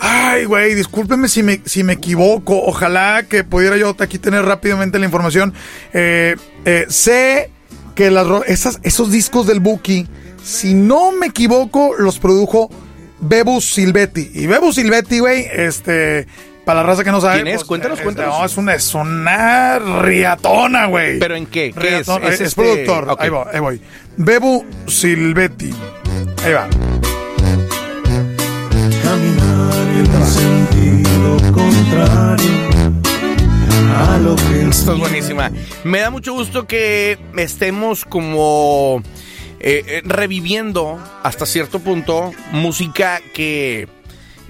Ay, 0.00 0.46
güey, 0.46 0.74
discúlpeme 0.74 1.28
si 1.28 1.42
me, 1.44 1.60
si 1.64 1.84
me 1.84 1.92
equivoco. 1.92 2.60
Ojalá 2.64 3.24
que 3.28 3.44
pudiera 3.44 3.76
yo 3.76 3.94
aquí 4.00 4.18
tener 4.18 4.44
rápidamente 4.44 4.98
la 4.98 5.04
información. 5.04 5.54
Eh, 5.92 6.34
eh, 6.64 6.86
sé 6.88 7.50
que 7.94 8.10
las 8.10 8.26
esas, 8.48 8.80
esos 8.82 9.12
discos 9.12 9.46
del 9.46 9.60
Buki, 9.60 10.08
si 10.42 10.74
no 10.74 11.12
me 11.12 11.26
equivoco, 11.26 11.94
los 11.98 12.18
produjo 12.18 12.68
Bebus 13.20 13.64
Silvetti. 13.74 14.30
Y 14.34 14.46
Bebus 14.48 14.74
Silvetti, 14.74 15.20
güey, 15.20 15.46
este, 15.52 16.26
para 16.64 16.80
la 16.82 16.86
raza 16.86 17.04
que 17.04 17.10
no 17.10 17.20
sabe. 17.20 17.42
¿Quién 17.42 17.48
es? 17.48 17.64
Cuéntanos, 17.64 18.00
eh, 18.00 18.02
cuéntanos. 18.02 18.38
No, 18.38 18.44
es 18.44 18.56
una, 18.56 18.74
es 18.74 18.94
una 18.94 19.78
riatona, 19.78 20.86
güey. 20.86 21.18
¿Pero 21.18 21.34
en 21.36 21.46
qué? 21.46 21.72
¿Qué 21.72 21.98
es? 21.98 22.06
Riatona, 22.06 22.28
Es 22.28 22.34
es, 22.34 22.40
este- 22.48 22.62
productor. 22.62 23.16
Ahí 23.18 23.30
voy, 23.30 23.44
ahí 23.52 23.60
voy. 23.60 23.80
Bebu 24.16 24.64
Silvetti. 24.86 25.72
Ahí 26.44 26.52
va. 26.52 26.68
Caminar 29.02 29.88
en 29.96 30.26
sentido 30.26 31.52
contrario 31.52 32.92
a 33.96 34.18
lo 34.18 34.36
que 34.36 34.68
Esto 34.68 34.92
es 34.94 34.98
buenísima. 34.98 35.50
Me 35.84 36.00
da 36.00 36.10
mucho 36.10 36.32
gusto 36.32 36.66
que 36.66 37.18
estemos 37.36 38.04
como 38.04 39.02
eh, 39.60 39.82
eh, 39.86 40.02
reviviendo 40.04 40.98
hasta 41.22 41.46
cierto 41.46 41.78
punto 41.80 42.32
música 42.52 43.20
que... 43.34 43.88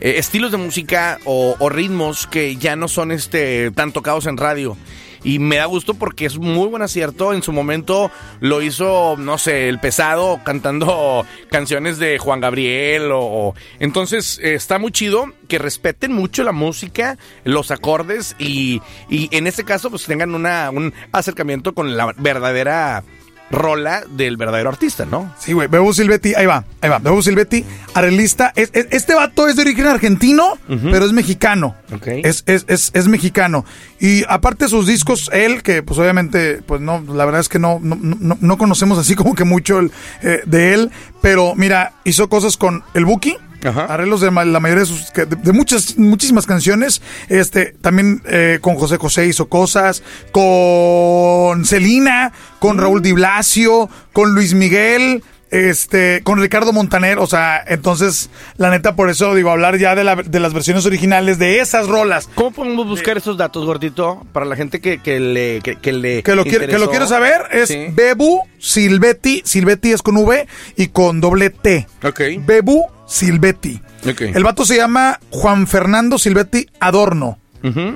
eh, 0.02 0.14
estilos 0.18 0.50
de 0.50 0.58
música 0.58 1.18
o, 1.24 1.56
ritmos 1.70 2.26
que 2.26 2.56
ya 2.56 2.76
no 2.76 2.88
son 2.88 3.10
este 3.12 3.70
tan 3.70 3.92
tocados 3.92 4.26
en 4.26 4.36
radio. 4.36 4.76
Y 5.24 5.38
me 5.38 5.54
da 5.54 5.66
gusto 5.66 5.94
porque 5.94 6.26
es 6.26 6.36
muy 6.36 6.66
buen 6.66 6.82
acierto. 6.82 7.32
En 7.32 7.44
su 7.44 7.52
momento 7.52 8.10
lo 8.40 8.60
hizo, 8.60 9.14
no 9.16 9.38
sé, 9.38 9.68
el 9.68 9.78
pesado 9.78 10.40
cantando 10.44 11.24
canciones 11.48 11.98
de 12.00 12.18
Juan 12.18 12.40
Gabriel. 12.40 13.12
O, 13.12 13.20
o- 13.20 13.54
Entonces 13.78 14.40
eh, 14.42 14.54
está 14.54 14.80
muy 14.80 14.90
chido 14.90 15.26
que 15.46 15.58
respeten 15.60 16.12
mucho 16.12 16.42
la 16.42 16.50
música, 16.50 17.18
los 17.44 17.70
acordes 17.70 18.34
y, 18.40 18.82
y 19.08 19.28
en 19.36 19.46
este 19.46 19.62
caso 19.62 19.90
pues 19.90 20.06
tengan 20.06 20.34
una, 20.34 20.70
un 20.72 20.92
acercamiento 21.12 21.72
con 21.72 21.96
la 21.96 22.12
verdadera 22.18 23.04
rola 23.52 24.02
del 24.10 24.36
verdadero 24.36 24.70
artista, 24.70 25.04
¿no? 25.04 25.32
Sí, 25.38 25.52
güey, 25.52 25.68
Bebo 25.68 25.92
Silvetti, 25.92 26.34
ahí 26.34 26.46
va, 26.46 26.64
ahí 26.80 26.88
va. 26.90 26.98
Bebo 26.98 27.22
Silvetti, 27.22 27.64
arreglista. 27.94 28.52
Es- 28.56 28.70
es- 28.72 28.88
este 28.90 29.14
vato 29.14 29.46
es 29.46 29.54
de 29.56 29.62
origen 29.62 29.86
argentino, 29.86 30.58
pero 30.66 31.04
es 31.04 31.12
mexicano. 31.12 31.76
Ok. 31.94 32.06
Es, 32.24 32.42
es, 32.46 32.64
es, 32.66 32.90
es 32.94 33.06
mexicano. 33.08 33.64
Y 34.00 34.24
aparte 34.28 34.64
de 34.64 34.70
sus 34.70 34.86
discos, 34.86 35.30
él, 35.32 35.62
que 35.62 35.82
pues 35.82 35.98
obviamente, 36.00 36.62
pues 36.66 36.80
no, 36.80 37.04
la 37.14 37.24
verdad 37.24 37.40
es 37.42 37.48
que 37.48 37.58
no, 37.58 37.78
no, 37.82 37.96
no, 38.00 38.36
no 38.40 38.58
conocemos 38.58 38.98
así 38.98 39.14
como 39.14 39.34
que 39.34 39.44
mucho 39.44 39.78
el, 39.78 39.92
eh, 40.22 40.40
de 40.46 40.74
él, 40.74 40.90
pero 41.20 41.54
mira, 41.54 41.92
hizo 42.04 42.28
cosas 42.28 42.56
con 42.56 42.82
el 42.94 43.04
Buki. 43.04 43.36
Ajá. 43.64 43.84
Arreglos 43.86 44.20
de 44.20 44.30
la 44.30 44.60
mayoría 44.60 44.80
de 44.80 44.86
sus 44.86 45.12
de, 45.12 45.26
de 45.26 45.52
muchas 45.52 45.96
muchísimas 45.98 46.46
canciones 46.46 47.00
este 47.28 47.74
también 47.80 48.22
eh, 48.26 48.58
con 48.60 48.74
José 48.74 48.96
José 48.96 49.26
hizo 49.26 49.46
cosas 49.48 50.02
con 50.72 51.64
Celina 51.64 52.32
con 52.58 52.78
Raúl 52.78 53.02
Di 53.02 53.12
Blasio 53.12 53.88
con 54.12 54.34
Luis 54.34 54.54
Miguel 54.54 55.22
este 55.50 56.22
con 56.24 56.40
Ricardo 56.40 56.72
Montaner 56.72 57.18
o 57.18 57.26
sea 57.26 57.62
entonces 57.66 58.30
la 58.56 58.70
neta 58.70 58.96
por 58.96 59.10
eso 59.10 59.34
digo 59.34 59.50
hablar 59.50 59.76
ya 59.78 59.94
de, 59.94 60.02
la- 60.02 60.16
de 60.16 60.40
las 60.40 60.54
versiones 60.54 60.86
originales 60.86 61.38
de 61.38 61.60
esas 61.60 61.88
rolas 61.88 62.28
¿Cómo 62.34 62.52
podemos 62.52 62.86
buscar 62.88 63.18
esos 63.18 63.36
datos, 63.36 63.66
gordito, 63.66 64.24
para 64.32 64.46
la 64.46 64.56
gente 64.56 64.80
que, 64.80 64.98
que 64.98 65.20
le 65.20 65.60
que, 65.62 65.76
que 65.76 65.92
le 65.92 66.22
que 66.22 66.34
lo 66.34 66.44
quiere 66.44 66.68
que 66.68 66.78
lo 66.78 66.88
quiero 66.90 67.06
saber 67.06 67.42
es 67.52 67.68
Sí. 67.68 67.86
Bebu 67.90 68.40
Silvetti 68.58 69.42
Silvetti 69.44 69.92
es 69.92 70.00
con 70.02 70.16
V 70.16 70.46
y 70.76 70.88
con 70.88 71.20
doble 71.20 71.50
T 71.50 71.86
Ok. 72.02 72.20
Bebu 72.46 72.86
Silvetti 73.06 73.80
el 74.04 74.42
vato 74.42 74.64
se 74.64 74.76
llama 74.76 75.18
Juan 75.30 75.66
Fernando 75.66 76.18
Silvetti 76.18 76.66
Adorno. 76.80 77.38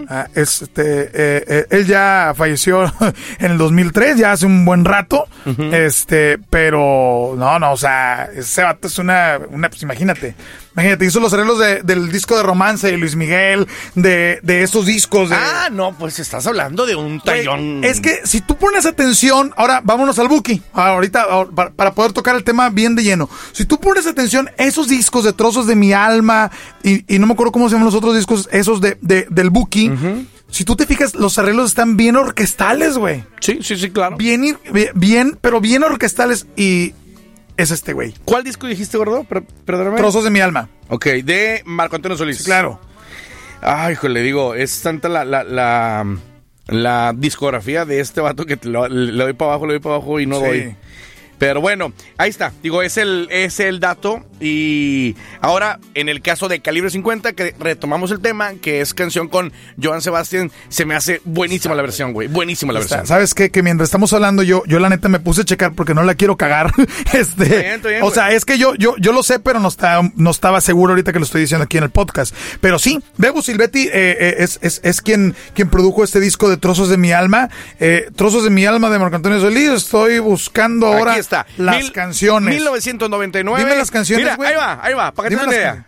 Ah, 0.09 0.29
este, 0.37 1.03
eh, 1.07 1.45
eh, 1.49 1.67
él 1.71 1.87
ya 1.87 2.33
falleció 2.37 2.85
en 3.41 3.51
el 3.51 3.59
2003, 3.59 4.17
ya 4.17 4.31
hace 4.31 4.47
un 4.47 4.65
buen 4.65 4.85
rato. 4.85 5.27
Este, 5.73 6.39
pero 6.51 7.35
no, 7.37 7.59
no, 7.59 7.73
o 7.73 7.77
sea, 7.77 8.29
ese 8.33 8.63
vato 8.63 8.87
es 8.87 8.99
una, 8.99 9.41
una 9.51 9.69
pues 9.69 9.83
imagínate. 9.83 10.37
Imagínate, 10.77 11.07
hizo 11.07 11.21
los 11.21 11.33
arreglos 11.33 11.59
de- 11.59 11.83
del 11.83 12.13
disco 12.13 12.37
de 12.37 12.43
romance 12.43 12.87
de 12.91 12.99
Luis 12.99 13.17
Miguel, 13.17 13.67
de, 13.95 14.41
de 14.43 14.63
esos 14.63 14.85
discos 14.85 15.31
de. 15.31 15.37
Ah, 15.37 15.71
no, 15.73 15.97
pues 15.99 16.19
estás 16.19 16.47
hablando 16.47 16.85
de 16.85 16.95
un 16.97 17.19
tallón. 17.21 17.83
Es 17.83 18.01
que 18.01 18.21
si 18.25 18.43
tú 18.43 18.57
pones 18.57 18.85
atención, 18.85 19.55
ahora 19.57 19.81
vámonos 19.83 20.19
al 20.19 20.29
Buki, 20.29 20.61
ahorita 20.75 21.25
ahor- 21.31 21.55
para, 21.55 21.71
para 21.71 21.95
poder 21.95 22.13
tocar 22.13 22.37
el 22.37 22.45
tema 22.45 22.69
bien 22.69 22.95
de 22.95 23.03
lleno. 23.05 23.31
Si 23.53 23.65
tú 23.65 23.81
pones 23.81 24.07
atención, 24.07 24.51
esos 24.59 24.87
discos 24.89 25.25
de 25.25 25.33
trozos 25.33 25.67
de 25.67 25.77
mi 25.77 25.95
alma, 25.95 26.51
y, 26.83 27.05
y 27.15 27.19
no 27.19 27.27
me 27.27 27.33
acuerdo 27.33 27.53
cómo 27.53 27.69
se 27.71 27.75
llaman 27.77 27.87
los 27.87 27.95
otros 27.95 28.15
discos, 28.15 28.47
esos 28.53 28.83
de, 28.83 28.99
de- 29.01 29.27
del 29.31 29.49
Buki, 29.49 29.91
si 30.51 30.65
tú 30.65 30.77
te 30.77 30.85
fijas, 30.87 31.15
los 31.15 31.39
arreglos 31.39 31.71
están 31.71 31.97
bien 31.97 32.17
orquestales, 32.17 32.99
güey. 32.99 33.25
Sí, 33.41 33.61
sí, 33.63 33.77
sí, 33.77 33.91
claro. 33.91 34.17
Bien, 34.17 34.59
bien, 34.95 35.39
pero 35.41 35.61
bien 35.61 35.83
orquestales, 35.85 36.47
y 36.55 36.93
es 37.57 37.71
este 37.71 37.93
güey. 37.93 38.15
¿Cuál 38.25 38.45
disco 38.45 38.67
dijiste, 38.67 38.99
gordo? 38.99 39.25
Per- 39.25 39.45
perdóname. 39.65 39.97
Trozos 39.97 40.25
de 40.25 40.31
mi 40.31 40.41
alma. 40.41 40.69
Ok, 40.89 41.07
de 41.07 41.63
Marco 41.65 41.97
Antonio 41.97 42.17
Solís. 42.17 42.43
Claro. 42.45 42.81
Ay, 43.63 43.95
híjole, 43.95 44.21
digo, 44.21 44.55
es 44.55 44.83
tanta 44.83 45.09
la, 45.09 45.25
la, 45.25 45.43
la, 45.45 46.05
la 46.69 47.13
discografía 47.17 47.85
de 47.85 48.01
este 48.01 48.21
vato 48.21 48.45
que 48.47 48.57
te 48.57 48.69
lo- 48.69 48.89
le 48.89 49.25
doy 49.25 49.33
para 49.33 49.53
abajo, 49.53 49.67
le 49.67 49.75
doy 49.75 49.81
para 49.81 49.95
abajo 49.97 50.21
y 50.21 50.27
no 50.27 50.39
Sí. 50.41 50.47
doy. 50.47 50.77
Pero 51.39 51.61
bueno, 51.61 51.93
ahí 52.17 52.31
está. 52.31 52.53
Digo, 52.63 52.83
es 52.83 52.97
el, 52.97 53.29
es 53.31 53.61
el 53.61 53.81
dato. 53.81 54.25
Y 54.41 55.17
ahora, 55.41 55.79
en 55.95 56.09
el 56.09 56.21
caso 56.21 56.49
de 56.49 56.61
Calibre 56.61 56.91
50, 56.91 57.33
que 57.33 57.55
retomamos 57.59 58.11
el 58.11 58.21
tema, 58.21 58.55
que 58.55 58.81
es 58.81 58.95
canción 58.95 59.29
con 59.29 59.53
Joan 59.83 60.03
Sebastián, 60.03 60.51
se 60.69 60.85
me 60.85 60.95
hace 60.95 61.21
buenísima 61.25 61.75
la 61.75 61.83
versión, 61.83 62.13
güey. 62.13 62.29
Buenísima 62.29 62.73
la 62.73 62.81
versión. 62.81 63.07
¿Sabes 63.07 63.35
qué? 63.35 63.51
Que 63.51 63.63
mientras 63.63 63.89
estamos 63.89 64.13
hablando, 64.13 64.43
yo, 64.43 64.63
yo 64.67 64.79
la 64.79 64.89
neta 64.89 65.09
me 65.09 65.21
puse 65.21 65.43
a 65.43 65.45
checar 65.45 65.73
porque 65.75 65.95
no 65.95 66.03
la 66.03 66.15
quiero 66.15 66.37
cagar. 66.37 66.73
este, 67.13 67.45
bien, 67.45 67.83
bien, 67.83 68.03
o 68.03 68.11
sea, 68.11 68.33
es 68.33 68.45
que 68.45 68.59
yo, 68.59 68.75
yo, 68.75 68.97
yo 68.99 69.13
lo 69.13 69.23
sé, 69.23 69.39
pero 69.39 69.61
no, 69.61 69.69
está, 69.69 70.01
no 70.17 70.31
estaba 70.31 70.61
seguro 70.61 70.93
ahorita 70.93 71.13
que 71.13 71.19
lo 71.19 71.25
estoy 71.25 71.43
diciendo 71.43 71.65
aquí 71.65 71.79
en 71.79 71.85
el 71.85 71.91
podcast. 71.91 72.35
Pero 72.61 72.79
sí, 72.79 73.01
Bebo 73.17 73.43
Silvetti 73.43 73.87
eh, 73.87 73.91
eh, 73.95 74.35
es, 74.39 74.59
es, 74.63 74.81
es 74.85 75.01
quien, 75.01 75.35
quien 75.55 75.69
produjo 75.71 76.05
este 76.05 76.21
disco 76.21 76.49
de 76.49 76.57
Trozos 76.57 76.89
de 76.89 76.97
mi 76.97 77.13
alma. 77.13 77.49
Eh, 77.81 78.11
Trozos 78.17 78.45
de 78.45 78.51
mi 78.51 78.67
alma 78.67 78.91
de 78.91 78.99
Marco 78.99 79.17
Antonio 79.17 79.41
Solís. 79.41 79.71
Estoy 79.71 80.19
buscando 80.19 80.87
ahora 80.87 81.13
Aquí 81.13 81.26
las 81.57 81.77
Mil- 81.77 81.93
canciones. 81.93 82.55
1999. 82.55 83.65
Dime 83.65 83.77
las 83.77 83.91
canciones, 83.91 84.37
güey. 84.37 84.51
ahí 84.51 84.57
va, 84.57 84.79
ahí 84.83 84.95
va, 84.95 85.13
para 85.13 85.29
que 85.29 85.37
te 85.37 85.43
Dime 85.43 85.55
idea. 85.57 85.87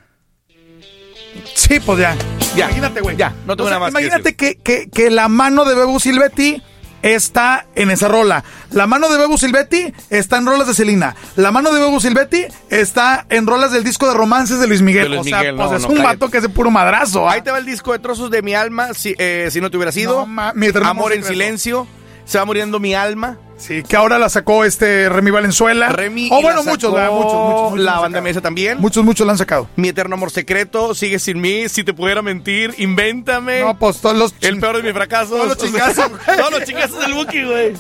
Sí, 1.55 1.81
pues 1.81 1.99
ya. 1.99 2.17
Ya. 2.57 2.67
Imagínate, 2.67 3.01
güey. 3.01 3.17
Ya, 3.17 3.33
no 3.47 3.57
tengo 3.57 3.67
O 3.67 3.71
sea, 3.71 3.79
nada 3.79 3.91
más 3.91 3.91
Imagínate 3.91 4.35
que, 4.35 4.57
que, 4.57 4.89
que 4.91 5.11
la 5.11 5.29
mano 5.29 5.65
de 5.65 5.75
Bebo 5.75 6.01
Silvetti 6.01 6.63
está 7.03 7.67
en 7.75 7.91
esa 7.91 8.09
rola. 8.09 8.43
La 8.73 8.87
mano 8.87 9.09
de 9.09 9.19
Bebo 9.19 9.39
Silvetti 9.39 9.93
está 10.11 10.39
en 10.39 10.47
rolas 10.47 10.67
de 10.67 10.75
Celina. 10.75 11.15
La 11.37 11.53
mano 11.53 11.73
de 11.73 11.81
Bebo 11.81 12.01
Silvetti 12.01 12.45
está 12.71 13.27
en 13.29 13.47
rolas 13.47 13.73
del 13.73 13.85
disco 13.85 14.09
de 14.09 14.15
romances 14.15 14.59
de 14.59 14.67
Luis 14.67 14.83
Miguel. 14.83 15.05
De 15.05 15.09
Luis 15.11 15.21
o 15.21 15.25
sea, 15.25 15.55
pues 15.55 15.73
es 15.73 15.83
no, 15.83 15.89
un 15.89 15.97
cállate. 15.97 16.03
vato 16.17 16.31
que 16.31 16.39
es 16.39 16.43
de 16.43 16.49
puro 16.49 16.71
madrazo. 16.71 17.29
¿ah? 17.29 17.35
Ahí 17.35 17.43
te 17.43 17.51
va 17.51 17.59
el 17.59 17.67
disco 17.67 17.93
de 17.93 17.99
trozos 18.01 18.31
de 18.31 18.43
mi 18.43 18.55
alma, 18.55 18.95
si, 18.95 19.15
eh, 19.19 19.49
si 19.53 19.61
no 19.61 19.71
te 19.71 19.77
hubiera 19.77 19.93
sido. 19.93 20.27
No, 20.27 20.53
Amor 20.85 21.13
en 21.13 21.23
silencio. 21.23 21.87
Se 22.29 22.37
va 22.37 22.45
muriendo 22.45 22.79
mi 22.79 22.93
alma. 22.95 23.39
Sí, 23.57 23.83
que 23.83 23.97
ahora 23.97 24.19
la 24.19 24.29
sacó 24.29 24.67
este 24.67 25.09
Remy 25.09 25.31
Valenzuela. 25.31 25.89
Remy. 25.89 26.29
Oh, 26.31 26.43
bueno, 26.43 26.63
muchos, 26.63 26.91
muchos, 26.93 27.11
muchos, 27.11 27.63
muchos. 27.71 27.79
La 27.81 28.01
banda. 28.01 28.21
MS 28.21 28.43
también. 28.43 28.79
Muchos, 28.79 29.03
muchos 29.03 29.27
la 29.27 29.33
han 29.33 29.39
sacado. 29.39 29.67
Mi 29.77 29.89
eterno 29.89 30.15
amor 30.15 30.31
secreto. 30.31 30.95
Sigue 30.95 31.19
sin 31.21 31.41
mí. 31.41 31.71
Si 31.71 31.85
te 31.85 31.95
pudiera 31.95 32.21
mentir, 32.21 32.75
invéntame. 32.77 33.63
No, 33.63 33.79
pues 33.79 34.03
todos 34.03 34.15
los. 34.15 34.35
El 34.43 34.61
peor 34.61 34.77
de 34.77 34.83
mis 34.83 34.93
fracasos. 34.93 35.31
Todos 35.31 35.47
los 35.47 35.57
chingazos. 35.57 36.11
Todos 36.27 36.51
los 36.51 36.65
chingazos 36.65 37.01
del 37.01 37.15
Buki, 37.15 37.45
güey. 37.45 37.73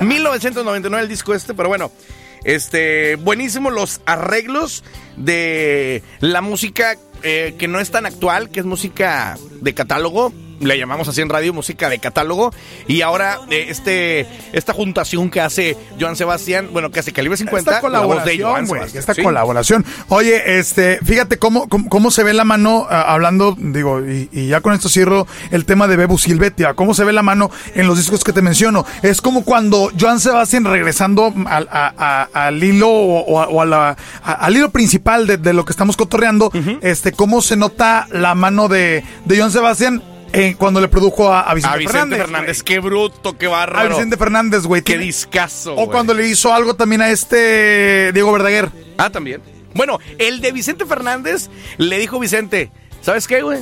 1999 0.00 1.00
el 1.00 1.08
disco 1.08 1.32
este, 1.32 1.54
pero 1.54 1.68
bueno. 1.68 1.92
Este, 2.42 3.14
buenísimo 3.14 3.70
los 3.70 4.00
arreglos 4.06 4.82
de 5.16 6.02
la 6.18 6.40
música 6.40 6.96
eh, 7.22 7.54
que 7.58 7.68
no 7.68 7.78
es 7.78 7.92
tan 7.92 8.06
actual, 8.06 8.50
que 8.50 8.58
es 8.58 8.66
música 8.66 9.38
de 9.60 9.72
catálogo. 9.72 10.32
Le 10.60 10.78
llamamos 10.78 11.08
así 11.08 11.20
en 11.20 11.28
radio, 11.28 11.52
música 11.52 11.88
de 11.88 11.98
catálogo. 11.98 12.52
Y 12.86 13.02
ahora 13.02 13.38
eh, 13.50 13.66
este 13.68 14.26
esta 14.52 14.72
juntación 14.72 15.30
que 15.30 15.40
hace 15.40 15.76
Joan 16.00 16.16
Sebastián, 16.16 16.68
bueno, 16.72 16.90
que 16.90 17.00
hace 17.00 17.12
Calibre 17.12 17.36
50, 17.36 17.76
esta 17.76 17.88
la 17.88 18.00
voz 18.00 18.24
de 18.24 18.36
colaboración, 18.38 18.66
Sebastián. 18.66 19.00
esta 19.00 19.14
Sí. 19.14 19.22
colaboración. 19.22 19.84
Oye, 20.08 20.58
este, 20.58 20.98
fíjate 21.04 21.38
cómo, 21.38 21.68
cómo, 21.68 21.88
cómo 21.88 22.10
se 22.10 22.22
ve 22.24 22.32
la 22.34 22.44
mano, 22.44 22.86
ah, 22.90 23.12
hablando, 23.12 23.56
digo, 23.58 24.00
y, 24.06 24.28
y 24.32 24.48
ya 24.48 24.60
con 24.60 24.74
esto 24.74 24.88
cierro 24.88 25.26
el 25.50 25.64
tema 25.64 25.86
de 25.88 25.96
Bebu 25.96 26.18
Silvetia, 26.18 26.74
cómo 26.74 26.94
se 26.94 27.04
ve 27.04 27.12
la 27.12 27.22
mano 27.22 27.50
en 27.74 27.86
los 27.86 27.96
discos 27.98 28.24
que 28.24 28.32
te 28.32 28.42
menciono. 28.42 28.84
Es 29.02 29.20
como 29.20 29.44
cuando 29.44 29.90
Joan 29.98 30.20
Sebastián 30.20 30.64
regresando 30.64 31.32
al, 31.46 31.68
a- 31.70 31.92
a- 32.32 32.46
al 32.46 32.62
hilo 32.62 32.88
o, 32.88 33.20
o 33.20 33.40
a- 33.40 33.48
o 33.48 33.60
a 33.62 33.66
la- 33.66 33.96
al 34.22 34.56
hilo 34.56 34.70
principal 34.70 35.26
de, 35.26 35.36
de 35.36 35.52
lo 35.52 35.64
que 35.64 35.72
estamos 35.72 35.96
cotorreando, 35.96 36.50
este, 36.82 37.12
cómo 37.12 37.42
se 37.42 37.56
nota 37.56 38.06
la 38.10 38.34
mano 38.34 38.68
de, 38.68 39.04
de 39.24 39.38
Joan 39.38 39.50
Sebastián 39.52 40.02
eh, 40.32 40.54
cuando 40.58 40.80
le 40.80 40.88
produjo 40.88 41.32
a, 41.32 41.40
a 41.42 41.54
Vicente, 41.54 41.74
A 41.74 41.78
Vicente 41.78 41.98
Fernández. 41.98 42.18
Fernández, 42.18 42.62
qué 42.62 42.78
bruto, 42.80 43.36
qué 43.38 43.46
A 43.46 43.50
bárbaro. 43.50 43.88
Vicente 43.90 44.16
Fernández, 44.16 44.62
güey. 44.64 44.82
Qué 44.82 44.98
discazo. 44.98 45.74
O 45.74 45.90
cuando 45.90 46.14
le 46.14 46.26
hizo 46.28 46.52
algo 46.52 46.74
también 46.74 47.02
a 47.02 47.10
este 47.10 48.12
Diego 48.12 48.32
Verdaguer. 48.32 48.70
Ah, 48.98 49.10
también. 49.10 49.40
Bueno, 49.74 49.98
el 50.18 50.40
de 50.40 50.52
Vicente 50.52 50.86
Fernández 50.86 51.48
le 51.76 51.98
dijo 51.98 52.18
Vicente, 52.18 52.70
¿sabes 53.00 53.26
qué, 53.28 53.42
güey? 53.42 53.60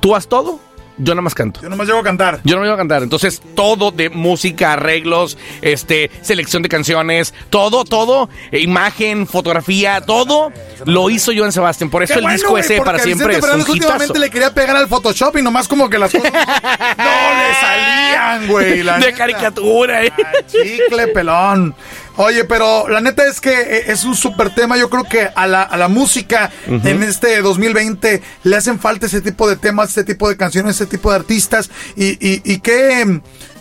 Tú 0.00 0.14
haz 0.14 0.28
todo, 0.28 0.60
yo 1.02 1.14
nada 1.14 1.22
más 1.22 1.34
canto. 1.34 1.60
Yo 1.62 1.68
nomás 1.68 1.86
llego 1.86 1.98
a 1.98 2.02
cantar. 2.02 2.40
Yo 2.44 2.54
no 2.56 2.60
me 2.62 2.66
iba 2.68 2.74
a 2.74 2.78
cantar. 2.78 3.02
Entonces, 3.02 3.42
todo 3.54 3.90
de 3.90 4.10
música, 4.10 4.74
arreglos, 4.74 5.36
este, 5.60 6.10
selección 6.22 6.62
de 6.62 6.68
canciones, 6.68 7.34
todo, 7.50 7.84
todo, 7.84 8.28
eh, 8.50 8.60
imagen, 8.60 9.26
fotografía, 9.26 10.00
todo 10.00 10.52
lo 10.86 11.10
hizo 11.10 11.32
Joan 11.36 11.52
Sebastián. 11.52 11.90
Por 11.90 12.02
eso 12.02 12.14
Qué 12.14 12.18
el 12.20 12.24
bueno, 12.24 12.34
disco 12.36 12.50
güey, 12.50 12.60
ese 12.64 12.76
porque 12.76 12.86
para 12.92 12.98
siempre 13.02 13.32
es 13.32 13.36
un 13.36 13.40
Fernández 13.42 13.62
hitazo. 13.68 13.72
últimamente 13.72 14.18
le 14.18 14.30
quería 14.30 14.54
pegar 14.54 14.76
al 14.76 14.88
Photoshop 14.88 15.36
y 15.38 15.42
nomás 15.42 15.68
como 15.68 15.88
que 15.90 15.98
las 15.98 16.12
cosas 16.12 16.32
no 16.98 17.04
le 17.38 17.54
salían, 17.60 18.46
güey. 18.48 18.82
la 18.82 18.94
De 18.98 19.06
neta. 19.06 19.18
caricatura, 19.18 20.04
eh. 20.04 20.12
Chicle 20.46 21.08
pelón. 21.08 21.74
Oye, 22.16 22.44
pero 22.44 22.88
la 22.88 23.00
neta 23.00 23.26
es 23.26 23.40
que 23.40 23.52
eh, 23.52 23.84
es 23.88 24.04
un 24.04 24.14
súper 24.14 24.54
tema. 24.54 24.76
Yo 24.76 24.90
creo 24.90 25.04
que 25.04 25.28
a 25.34 25.46
la, 25.46 25.62
a 25.62 25.76
la 25.76 25.88
música 25.88 26.50
en 26.66 27.02
este 27.02 27.40
2020 27.40 28.22
le 28.44 28.56
hacen 28.56 28.78
falta 28.78 29.06
ese 29.06 29.20
tipo 29.20 29.48
de 29.48 29.56
temas, 29.56 29.90
ese 29.90 30.04
tipo 30.04 30.28
de 30.28 30.36
canciones, 30.36 30.76
ese 30.76 30.86
tipo 30.86 31.10
de 31.10 31.16
artistas. 31.16 31.70
Y, 31.96 32.10
y, 32.26 32.42
y 32.44 32.60
qué, 32.60 33.20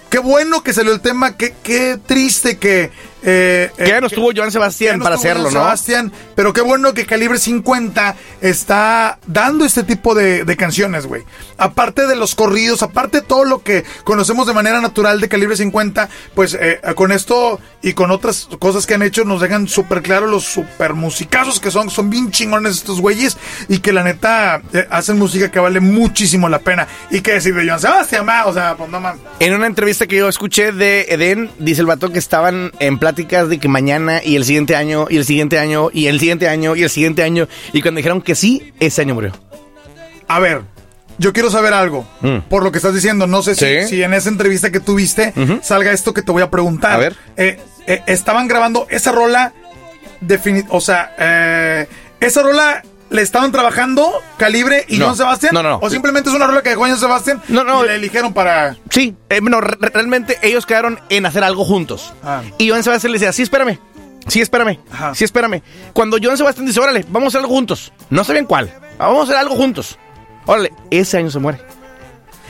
qué 0.10 0.20
bueno 0.20 0.63
que 0.63 0.74
salió 0.74 0.93
el 0.93 1.01
tema. 1.01 1.38
Qué, 1.38 1.53
qué 1.63 1.98
triste 2.05 2.58
que. 2.58 2.91
Eh, 3.24 3.72
ya 3.78 3.98
eh, 3.98 4.01
no 4.01 4.08
estuvo 4.08 4.32
Joan 4.36 4.51
Sebastián 4.51 5.00
para 5.00 5.16
hacerlo, 5.16 5.44
Joan 5.44 5.54
¿no? 5.54 5.60
Sebastián, 5.62 6.12
pero 6.36 6.54
qué 6.54 6.62
bueno 6.62 6.94
que 6.94 7.06
Calibre 7.06 7.38
50 7.38 8.16
está 8.42 9.20
dando 9.28 9.66
este 9.66 9.84
tipo 9.84 10.16
de, 10.16 10.44
de 10.44 10.58
canciones, 10.58 11.06
güey. 11.06 11.24
Aparte 11.58 12.08
de 12.08 12.16
los 12.16 12.36
corridos, 12.36 12.82
aparte 12.84 13.22
de 13.22 13.28
todo 13.28 13.46
lo 13.46 13.62
que 13.62 13.84
conocemos 14.04 14.48
de 14.48 14.54
manera 14.54 14.82
natural 14.82 15.22
de 15.22 15.30
Calibre 15.30 15.56
50, 15.56 16.10
pues 16.34 16.58
eh, 16.60 16.80
con 16.96 17.12
esto 17.12 17.60
y 17.82 17.94
con 17.94 18.12
otras 18.12 18.48
cosas 18.60 18.86
que 18.86 18.96
han 18.96 19.04
hecho 19.04 19.24
nos 19.25 19.42
dejan 19.42 19.68
súper 19.68 20.01
claro 20.01 20.28
los 20.28 20.44
super 20.44 20.94
musicazos 20.94 21.60
que 21.60 21.72
son, 21.72 21.90
son 21.90 22.10
bien 22.10 22.32
chingones 22.32 22.75
estos 22.78 23.01
güeyes 23.01 23.38
y 23.68 23.80
que 23.80 23.94
la 23.94 24.04
neta 24.04 24.62
hacen 24.90 25.18
música 25.18 25.51
que 25.51 25.60
vale 25.60 25.80
muchísimo 25.80 26.50
la 26.50 26.60
pena. 26.60 26.88
Y 27.10 27.22
qué 27.22 27.34
decir 27.34 27.54
de 27.54 27.68
Joan 27.68 27.80
Sebastián, 27.80 28.28
va, 28.28 28.46
o 28.46 28.54
sea, 28.54 28.75
pues 28.75 28.90
no 28.90 29.00
mames. 29.00 29.22
En 29.40 29.54
una 29.54 29.68
entrevista 29.68 30.08
que 30.08 30.18
yo 30.18 30.28
escuché 30.28 30.72
de 30.72 31.06
Eden, 31.10 31.50
dice 31.60 31.82
el 31.82 31.88
vato 31.88 32.10
que 32.12 32.20
estaban 32.20 32.72
en 32.80 32.98
pláticas 33.12 33.50
de 33.50 33.60
que 33.60 33.68
mañana 33.68 34.22
y 34.24 34.38
el 34.38 34.46
siguiente 34.46 34.74
año 34.74 35.08
y 35.10 35.18
el 35.18 35.25
siguiente 35.25 35.60
año 35.60 35.89
y 35.91 36.08
el 36.08 36.18
siguiente 36.18 36.48
año 36.48 36.75
y 36.77 36.84
el 36.84 36.89
siguiente 36.89 37.24
año. 37.24 37.48
Y 37.74 37.82
cuando 37.82 37.98
dijeron 37.98 38.22
que 38.22 38.36
sí, 38.36 38.72
ese 38.80 39.01
año 39.01 39.15
murió. 39.15 39.34
A 40.30 40.39
ver, 40.39 40.62
yo 41.18 41.34
quiero 41.34 41.51
saber 41.51 41.74
algo. 41.74 42.08
Mm. 42.22 42.38
Por 42.50 42.63
lo 42.63 42.72
que 42.72 42.77
estás 42.77 42.94
diciendo, 42.94 43.27
no 43.27 43.44
sé 43.44 43.56
si, 43.56 43.65
Sí. 43.65 43.88
si 43.89 44.03
en 44.03 44.13
esa 44.13 44.30
entrevista 44.30 44.72
que 44.72 44.80
tuviste 44.80 45.34
salga 45.62 45.91
esto 45.91 46.13
que 46.13 46.22
te 46.22 46.32
voy 46.32 46.41
a 46.41 46.50
preguntar. 46.50 46.94
A 46.94 46.98
ver. 46.98 47.15
Eh, 47.36 47.60
eh, 47.86 48.01
estaban 48.08 48.48
grabando 48.48 48.88
esa 48.89 49.12
rola, 49.12 49.51
o 50.70 50.80
sea, 50.80 51.13
eh, 51.20 51.88
esa 52.22 52.44
rola 52.44 52.82
le 53.12 53.22
estaban 53.22 53.51
trabajando 53.51 54.12
Calibre 54.38 54.86
y 54.88 54.98
No. 54.98 55.08
John 55.08 55.18
Sebastián. 55.18 55.53
No, 55.53 55.62
no, 55.62 55.70
no. 55.70 55.80
O 55.82 55.89
simplemente 55.89 56.30
es 56.30 56.36
una 56.36 56.48
rola 56.48 56.63
que 56.63 56.70
dejó 56.70 56.82
John 56.88 56.98
Sebastián 56.98 57.41
No, 57.50 57.63
no. 57.63 57.84
y 57.84 57.88
la 57.89 57.96
eligieron 57.96 58.34
para. 58.34 58.77
Sí, 58.89 59.15
eh, 59.30 59.39
bueno, 59.41 59.62
re- 59.62 59.77
realmente 59.94 60.38
ellos 60.41 60.65
quedaron 60.65 61.00
en 61.10 61.25
hacer 61.25 61.44
algo 61.44 61.63
juntos. 61.65 62.13
Ah. 62.24 62.41
Y 62.58 62.70
Joan 62.70 62.84
Sebastián 62.84 63.12
le 63.13 63.20
decía, 63.20 63.32
sí, 63.34 63.44
espérame. 63.44 63.77
Sí, 64.27 64.39
espérame. 64.41 64.80
Ajá. 64.91 65.13
Sí, 65.15 65.24
espérame. 65.24 65.62
Cuando 65.94 66.18
Joan 66.22 66.38
Sebastián 66.38 66.65
dice, 66.65 66.80
órale, 66.80 67.06
vamos 67.10 67.27
a 67.27 67.38
hacer 67.38 67.41
algo 67.41 67.53
juntos. 67.56 67.91
No 68.10 68.24
sabían 68.24 68.46
cuál. 68.46 68.72
Vamos 68.98 69.20
a 69.20 69.24
hacer 69.24 69.36
algo 69.38 69.56
juntos. 69.56 69.98
Órale, 70.46 70.72
ese 70.89 71.18
año 71.18 71.30
se 71.32 71.39
muere. 71.39 71.60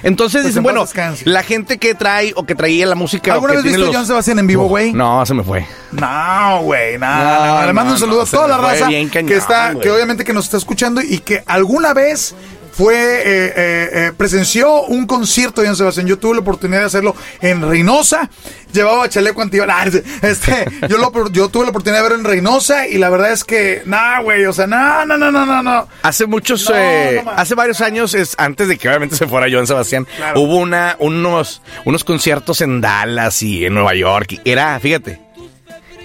Entonces 0.04 0.42
Pues 0.42 0.46
dicen, 0.48 0.60
en 0.60 0.64
bueno, 0.64 0.82
descanse. 0.82 1.24
la 1.30 1.44
gente 1.44 1.78
que 1.78 1.94
trae 1.96 2.34
o 2.36 2.44
que 2.46 2.56
traía 2.56 2.86
la 2.88 2.96
música. 2.96 3.32
o 3.32 3.34
¿Alguna 3.36 3.52
que 3.54 3.58
vez 3.58 3.66
viste 3.66 3.80
los- 3.80 3.96
John 3.96 4.06
Sebastián 4.06 4.40
en 4.40 4.48
vivo, 4.48 4.68
güey? 4.68 4.94
No, 4.94 5.26
se 5.26 5.34
me 5.34 5.44
fue. 5.44 5.66
No, 5.92 6.62
güey, 6.64 6.94
No, 6.94 7.00
nada. 7.00 7.66
Le 7.68 7.74
mando 7.74 7.90
no, 7.90 7.94
un 7.96 8.00
saludo 8.00 8.18
no, 8.18 8.24
a 8.24 8.26
toda 8.26 8.48
la 8.48 8.58
raza 8.58 8.86
cañón, 8.86 9.10
que 9.10 9.36
está, 9.36 9.76
que 9.80 9.92
obviamente 9.92 10.24
que 10.24 10.34
nos 10.34 10.46
está 10.46 10.58
escuchando 10.58 11.02
y 11.02 11.20
que 11.20 11.44
alguna 11.46 11.94
vez 11.94 12.34
fue 12.72 12.96
eh, 12.96 13.24
eh, 13.26 13.90
eh, 13.94 14.12
presenció 14.16 14.84
un 14.84 15.06
concierto 15.06 15.62
de 15.62 15.68
John 15.68 15.76
Sebastián. 15.76 16.08
Yo 16.08 16.18
tuve 16.18 16.36
la 16.36 16.40
oportunidad 16.42 16.80
de 16.80 16.86
hacerlo 16.86 17.16
en 17.42 17.62
Reynosa. 17.62 18.30
Llevaba 18.74 19.10
chaleco 19.10 19.42
antibal. 19.42 19.72
Este, 20.22 20.66
yo, 20.88 20.98
lo, 20.98 21.30
yo 21.32 21.50
tuve 21.50 21.64
la 21.66 21.70
oportunidad 21.72 22.00
de 22.00 22.04
verlo 22.10 22.18
en 22.20 22.24
Reynosa 22.26 22.88
y 22.88 22.98
la 22.98 23.10
verdad 23.10 23.32
es 23.32 23.44
que, 23.44 23.82
nah, 23.86 24.22
güey, 24.22 24.46
o 24.46 24.54
sea, 24.54 24.68
no, 24.68 25.06
no, 25.06 25.18
no, 25.18 25.32
no, 25.32 25.46
no, 25.46 25.62
no. 25.64 25.88
Hace 26.04 26.26
muchos, 26.28 26.70
No, 26.70 26.76
eh, 26.78 27.22
no 27.26 27.32
hace 27.32 27.56
varios 27.56 27.82
años, 27.82 28.14
es, 28.14 28.36
antes 28.38 28.68
de 28.68 28.78
que 28.78 28.88
obviamente 28.88 29.16
se 29.16 29.28
fuera 29.28 29.48
Joan 29.52 29.68
Sebastián, 29.68 30.08
Claro. 30.16 30.40
hubo 30.42 30.58
una, 30.58 30.96
unos, 31.00 31.62
unos 31.86 32.04
conciertos 32.04 32.62
en 32.62 32.80
Dallas 32.82 33.42
y 33.44 33.66
en 33.66 33.74
Nueva 33.74 33.94
York. 33.96 34.40
y 34.44 34.50
era, 34.50 34.80
fíjate, 34.80 35.20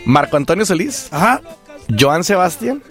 Marco 0.04 0.36
Antonio 0.36 0.64
Solís, 0.64 1.08
Ajá. 1.10 1.40
Joan 1.98 2.24
Sebastián 2.24 2.82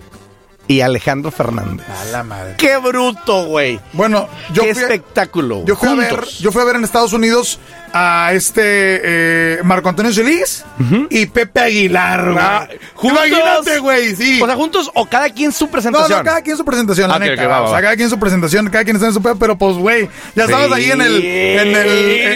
y 0.67 0.81
Alejandro 0.81 1.31
Fernández. 1.31 1.85
A 1.89 2.05
la 2.05 2.23
madre. 2.23 2.55
¡Qué 2.57 2.77
bruto, 2.77 3.45
güey! 3.45 3.79
Bueno, 3.93 4.27
yo 4.53 4.63
¡Qué 4.63 4.73
fui, 4.73 4.83
a- 4.83 4.85
espectáculo! 4.87 5.63
yo 5.65 5.75
fui 5.75 5.89
a 5.89 5.93
ver, 5.95 6.23
yo 6.39 6.51
fui 6.51 6.61
a 6.61 6.65
ver 6.65 6.75
en 6.77 6.83
Estados 6.83 7.13
Unidos 7.13 7.59
a 7.97 8.31
este 8.33 8.61
eh, 8.63 9.59
Marco 9.63 9.87
Antonio 9.87 10.11
Solís 10.11 10.65
y 11.09 11.27
Pepe 11.27 11.59
Aguilar, 11.61 12.25
güey. 12.33 12.37
Ah, 12.45 12.67
juntos. 12.93 13.25
Imagínate, 13.27 13.79
güey, 13.79 14.15
sí. 14.15 14.41
O 14.41 14.45
sea, 14.45 14.55
juntos 14.55 14.91
o 14.95 15.05
cada 15.05 15.29
quien 15.29 15.51
su 15.53 15.65
No, 15.65 15.71
presentación. 15.71 16.17
no, 16.19 16.23
cada 16.25 16.41
quien 16.41 16.57
su 16.57 16.65
presentación, 16.65 17.09
la 17.09 17.15
Ah, 17.15 17.19
neta. 17.19 17.47
va, 17.47 17.61
o 17.61 17.69
sea, 17.69 17.81
cada 17.81 17.95
quien 17.95 18.09
su 18.09 18.19
presentación, 18.19 18.69
cada 18.69 18.83
quien 18.83 18.97
está 18.97 19.07
en 19.07 19.13
su 19.13 19.21
pedo, 19.21 19.37
pero 19.37 19.57
pues, 19.57 19.77
güey, 19.77 20.09
ya 20.35 20.43
estabas 20.43 20.67
Sí. 20.67 20.73
ahí 20.73 20.91
en 20.91 21.01
el, 21.01 21.23
en 21.23 21.75
el, 21.75 21.87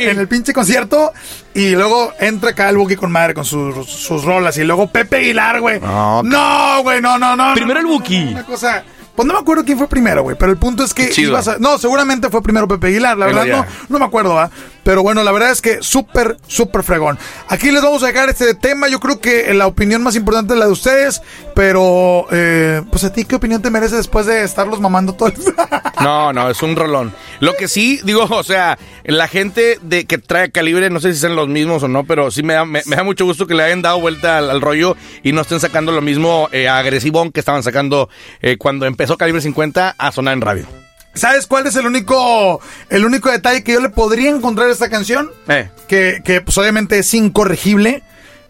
en 0.09 0.19
el 0.19 0.27
pinche 0.29 0.53
concierto 0.53 1.11
y 1.59 1.71
luego 1.71 2.13
entra 2.19 2.51
acá 2.51 2.69
el 2.69 2.77
Buki 2.77 2.95
con 2.95 3.11
madre 3.11 3.33
con 3.33 3.43
sus, 3.43 3.85
sus 3.89 4.23
rolas 4.23 4.57
y 4.57 4.63
luego 4.63 4.87
Pepe 4.87 5.17
Aguilar, 5.17 5.59
güey. 5.59 5.79
No, 5.79 6.23
No, 6.23 6.81
güey, 6.83 7.01
no, 7.01 7.17
no, 7.19 7.35
no. 7.35 7.53
Primero 7.53 7.81
no, 7.81 7.87
el 7.89 7.93
Buki. 7.97 8.27
Una 8.31 8.45
cosa. 8.45 8.83
Pues 9.19 9.27
no 9.27 9.33
me 9.33 9.39
acuerdo 9.41 9.65
quién 9.65 9.77
fue 9.77 9.89
primero, 9.89 10.23
güey, 10.23 10.37
pero 10.39 10.49
el 10.49 10.57
punto 10.57 10.81
es 10.81 10.93
que 10.93 11.11
ibas 11.23 11.49
a- 11.49 11.57
No, 11.59 11.77
seguramente 11.77 12.29
fue 12.29 12.41
primero 12.41 12.69
Pepe 12.69 12.87
Aguilar, 12.87 13.17
la 13.17 13.25
verdad 13.25 13.43
no, 13.57 13.65
no 13.89 13.99
me 13.99 14.05
acuerdo, 14.05 14.35
¿va? 14.35 14.49
Pero 14.85 15.03
bueno, 15.03 15.23
la 15.23 15.33
verdad 15.33 15.51
es 15.51 15.61
que 15.61 15.79
súper, 15.83 16.37
súper 16.47 16.83
fregón. 16.83 17.19
Aquí 17.49 17.69
les 17.69 17.83
vamos 17.83 18.01
a 18.01 18.07
dejar 18.07 18.29
este 18.29 18.53
tema, 18.55 18.87
yo 18.87 19.01
creo 19.01 19.19
que 19.19 19.53
la 19.53 19.67
opinión 19.67 20.01
más 20.03 20.15
importante 20.15 20.53
es 20.53 20.59
la 20.59 20.67
de 20.67 20.71
ustedes, 20.71 21.21
pero 21.53 22.27
eh, 22.31 22.81
pues 22.89 23.03
a 23.03 23.11
ti, 23.11 23.25
¿qué 23.25 23.35
opinión 23.35 23.61
te 23.61 23.69
merece 23.69 23.97
después 23.97 24.25
de 24.25 24.41
estarlos 24.43 24.79
mamando 24.79 25.11
todo 25.13 25.27
el... 25.27 25.33
No, 26.01 26.31
no, 26.31 26.49
es 26.49 26.63
un 26.63 26.77
rolón. 26.77 27.13
Lo 27.41 27.55
que 27.55 27.67
sí, 27.67 27.99
digo, 28.05 28.23
o 28.23 28.43
sea, 28.43 28.77
la 29.03 29.27
gente 29.27 29.79
de 29.81 30.05
que 30.05 30.17
trae 30.17 30.49
calibre, 30.49 30.89
no 30.89 31.01
sé 31.01 31.13
si 31.13 31.19
sean 31.19 31.35
los 31.35 31.49
mismos 31.49 31.83
o 31.83 31.89
no, 31.89 32.05
pero 32.05 32.31
sí 32.31 32.41
me 32.41 32.53
da, 32.53 32.63
me, 32.63 32.81
me 32.85 32.95
da 32.95 33.03
mucho 33.03 33.25
gusto 33.25 33.45
que 33.47 33.53
le 33.53 33.63
hayan 33.63 33.81
dado 33.81 33.99
vuelta 33.99 34.37
al, 34.37 34.49
al 34.49 34.61
rollo 34.61 34.95
y 35.23 35.33
no 35.33 35.41
estén 35.41 35.59
sacando 35.59 35.91
lo 35.91 35.99
mismo 36.01 36.47
eh, 36.53 36.69
agresivón 36.69 37.33
que 37.33 37.41
estaban 37.41 37.63
sacando 37.63 38.07
eh, 38.41 38.55
cuando 38.57 38.85
empezó 38.85 39.08
Calibre 39.17 39.41
50 39.41 39.95
a 39.97 40.11
sonar 40.11 40.33
en 40.33 40.41
radio. 40.41 40.65
¿Sabes 41.13 41.47
cuál 41.47 41.67
es 41.67 41.75
el 41.75 41.85
único, 41.85 42.61
el 42.89 43.05
único 43.05 43.29
detalle 43.29 43.63
que 43.63 43.73
yo 43.73 43.81
le 43.81 43.89
podría 43.89 44.29
encontrar 44.29 44.69
a 44.69 44.71
esta 44.71 44.89
canción? 44.89 45.31
Eh. 45.47 45.69
Que, 45.87 46.21
que 46.23 46.41
pues 46.41 46.57
obviamente 46.57 46.99
es 46.99 47.13
incorregible, 47.13 48.03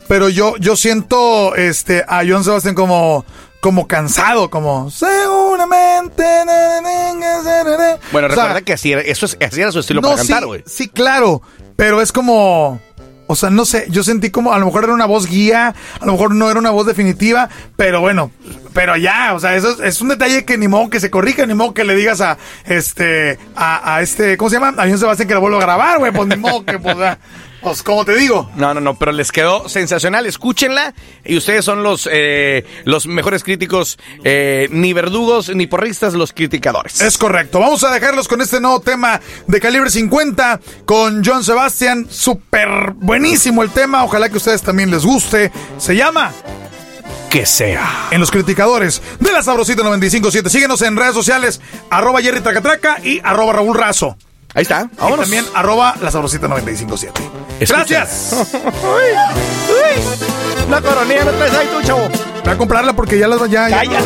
pero 0.08 0.30
yo, 0.30 0.56
yo 0.58 0.76
siento 0.76 1.56
este, 1.56 2.04
a 2.08 2.22
John 2.28 2.44
Sebastián 2.44 2.76
como, 2.76 3.26
como 3.62 3.88
cansado, 3.88 4.50
como 4.50 4.92
seguramente. 4.92 6.24
na, 6.46 6.82
na, 6.82 7.14
na, 7.14 7.14
na, 7.14 7.64
na, 7.64 7.78
na". 7.78 7.98
Bueno, 8.12 8.28
O 8.28 8.32
sea, 8.32 8.44
recuerda 8.44 8.62
que 8.62 8.74
así 8.74 8.92
era, 8.92 9.02
eso 9.02 9.26
es, 9.26 9.38
así 9.42 9.62
era 9.62 9.72
su 9.72 9.80
estilo 9.80 10.02
no, 10.02 10.10
para 10.10 10.18
cantar, 10.18 10.42
sí, 10.42 10.46
güey. 10.46 10.64
Sí, 10.66 10.88
claro, 10.90 11.42
pero 11.76 12.02
es 12.02 12.12
como... 12.12 12.80
O 13.32 13.36
sea, 13.36 13.52
no 13.52 13.64
sé, 13.64 13.86
yo 13.92 14.04
sentí 14.04 14.32
como 14.32 14.54
a 14.54 14.58
lo 14.58 14.66
mejor 14.66 14.86
era 14.86 14.94
una 14.94 15.06
voz 15.06 15.28
guía, 15.28 15.76
a 16.00 16.06
lo 16.08 16.14
mejor 16.14 16.34
no 16.34 16.50
era 16.50 16.60
una 16.60 16.72
voz 16.72 16.88
definitiva, 16.88 17.48
pero 17.76 18.02
bueno, 18.02 18.32
pero 18.74 18.98
ya, 18.98 19.36
o 19.36 19.40
sea, 19.40 19.56
eso 19.56 19.70
es, 19.70 19.80
es 19.82 20.02
un 20.02 20.10
detalle 20.10 20.46
que 20.46 20.58
ni 20.58 20.68
modo 20.68 20.90
que 20.90 21.00
se 21.00 21.12
corrija, 21.12 21.46
ni 21.46 21.54
modo 21.54 21.76
que 21.76 21.84
le 21.84 21.94
digas 21.94 22.22
a 22.22 22.40
este, 22.66 23.38
a, 23.56 23.98
a 23.98 24.02
este, 24.02 24.36
¿cómo 24.36 24.50
se 24.50 24.56
llama? 24.56 24.82
A 24.82 24.88
John 24.90 24.98
Sebastián 24.98 25.28
que 25.28 25.36
lo 25.36 25.42
vuelva 25.42 25.60
a 25.60 25.62
grabar, 25.62 26.00
güey, 26.00 26.12
pues 26.12 26.28
ni 26.28 26.38
modo 26.38 26.66
que, 26.66 26.80
pues, 26.80 26.98
pues, 27.62 27.84
como 27.84 28.06
te 28.06 28.16
digo. 28.16 28.50
No, 28.56 28.74
no, 28.74 28.82
no, 28.82 28.98
pero 28.98 29.12
les 29.12 29.32
quedó 29.32 29.68
sensacional. 29.70 30.26
Escúchenla 30.26 30.94
y 31.26 31.38
ustedes 31.38 31.66
son 31.66 31.84
los, 31.84 32.08
eh, 32.12 32.66
los 32.86 33.08
mejores 33.08 33.44
críticos, 33.44 33.98
eh, 34.24 34.68
ni 34.72 34.94
verdugos 34.94 35.54
ni 35.56 35.68
porristas, 35.68 36.14
los 36.14 36.34
criticadores. 36.34 37.02
Es 37.02 37.18
correcto. 37.18 37.60
Vamos 37.60 37.84
a 37.84 37.92
dejarlos 37.92 38.28
con 38.28 38.42
este 38.42 38.60
nuevo 38.60 38.80
tema 38.80 39.20
de 39.48 39.60
calibre 39.60 39.90
50 39.90 40.60
con 40.86 41.24
John 41.24 41.44
Sebastian. 41.44 42.08
Súper 42.10 42.94
buenísimo 42.96 43.64
el 43.64 43.72
tema. 43.72 44.04
Ojalá 44.04 44.30
que 44.30 44.36
a 44.36 44.38
ustedes 44.38 44.62
también 44.62 44.92
les 44.92 45.06
guste. 45.06 45.52
Se 45.78 45.96
llama 45.96 46.32
que 47.30 47.46
sea. 47.46 48.08
En 48.12 48.20
los 48.20 48.32
criticadores 48.32 49.02
de 49.20 49.32
la 49.32 49.44
Sabrosita 49.44 49.84
957. 49.84 50.50
Síguenos 50.50 50.82
en 50.82 50.98
redes 50.98 51.14
sociales, 51.14 51.62
arroba 51.90 52.22
Jerry 52.22 52.42
Tracatraca 52.42 53.00
y 53.04 53.22
arroba 53.24 53.54
Raúl 53.54 53.78
Razo. 53.78 54.18
Ahí 54.56 54.64
está. 54.64 54.90
Y 54.94 55.16
también 55.16 55.46
arroba 55.54 55.96
la 56.02 56.10
Sabrosita 56.12 56.48
957. 56.48 57.22
Gracias. 57.68 58.34
uy, 58.54 59.70
uy. 59.70 60.70
La 60.70 60.82
coronilla 60.82 61.26
no 61.26 61.32
traes 61.32 61.54
ahí 61.54 61.68
tú, 61.68 61.82
chavo. 61.86 62.10
Voy 62.44 62.54
a 62.54 62.58
comprarla 62.58 62.94
porque 62.94 63.20
ya 63.20 63.28
las 63.28 63.40
ya. 63.50 63.70
ya. 63.70 63.78
Cállate, 63.84 64.06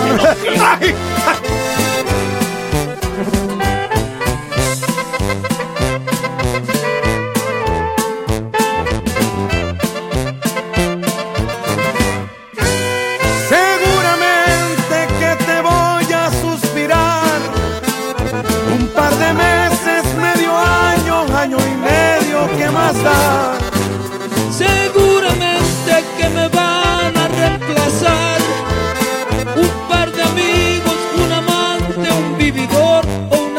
Ay. 0.81 0.95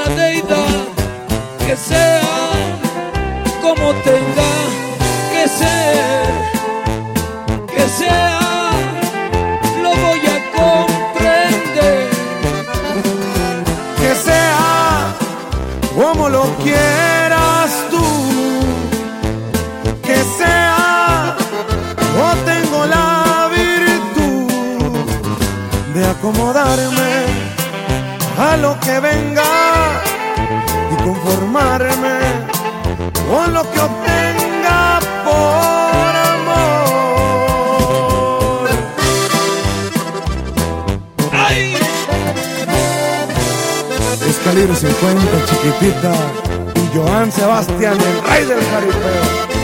Deidad 0.09 0.85
que 1.67 1.77
sea 1.77 2.21
como 3.63 3.93
tenga 4.09 4.53
que 5.33 5.49
ser, 5.49 6.27
que 7.75 7.89
sea, 7.89 8.71
lo 9.83 9.91
voy 10.05 10.21
a 10.35 10.39
comprender. 10.59 12.09
Que 14.01 14.15
sea 14.15 15.15
como 15.97 16.29
lo 16.29 16.45
quieras 16.63 17.71
tú, 17.91 18.07
que 20.03 20.19
sea, 20.39 21.37
yo 22.17 22.29
tengo 22.45 22.87
la 22.87 23.49
virtud 23.59 24.93
de 25.95 26.05
acomodarme 26.07 27.15
a 28.39 28.57
lo 28.57 28.79
que 28.81 29.01
venga 29.01 29.34
que 33.73 33.81
obtenga 33.81 35.01
por 35.25 36.13
amor. 36.35 36.85
¡Ay! 41.33 41.77
Es 44.29 44.37
calibre 44.45 44.75
50, 44.77 45.45
chiquitita. 45.47 46.13
Y 46.77 46.97
Joan 46.97 47.33
Sebastián, 47.33 47.97
el 48.01 48.23
rey 48.31 48.45
del 48.45 48.63
jaripeo. 48.65 49.64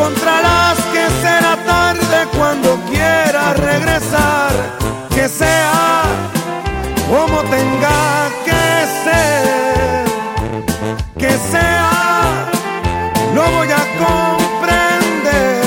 Encontrarás 0.00 0.78
que 0.92 1.04
será 1.22 1.56
tarde 1.66 2.26
cuando 2.36 2.78
quieras 2.90 3.56
regresar. 3.58 4.52
Que 5.14 5.28
sea 5.28 6.02
como 7.10 7.40
tenga 7.50 8.30
que 8.46 8.86
ser, 9.04 10.04
que 11.18 11.30
sea, 11.50 11.90
lo 13.34 13.42
voy 13.50 13.68
a 13.70 13.84
comprender. 14.04 15.62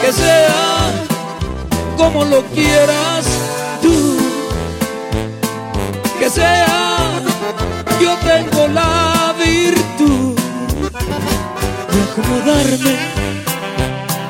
Que 0.00 0.12
sea 0.12 0.92
como 1.96 2.24
lo 2.24 2.42
quieras 2.54 3.07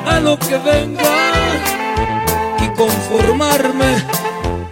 a 0.05 0.19
lo 0.19 0.37
que 0.37 0.57
venga 0.57 1.03
y 2.59 2.67
conformarme 2.75 4.03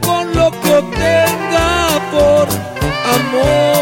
con 0.02 0.36
lo 0.36 0.52
que 0.52 0.76
obtenga 0.76 1.88
por 2.12 2.48
amor. 3.16 3.77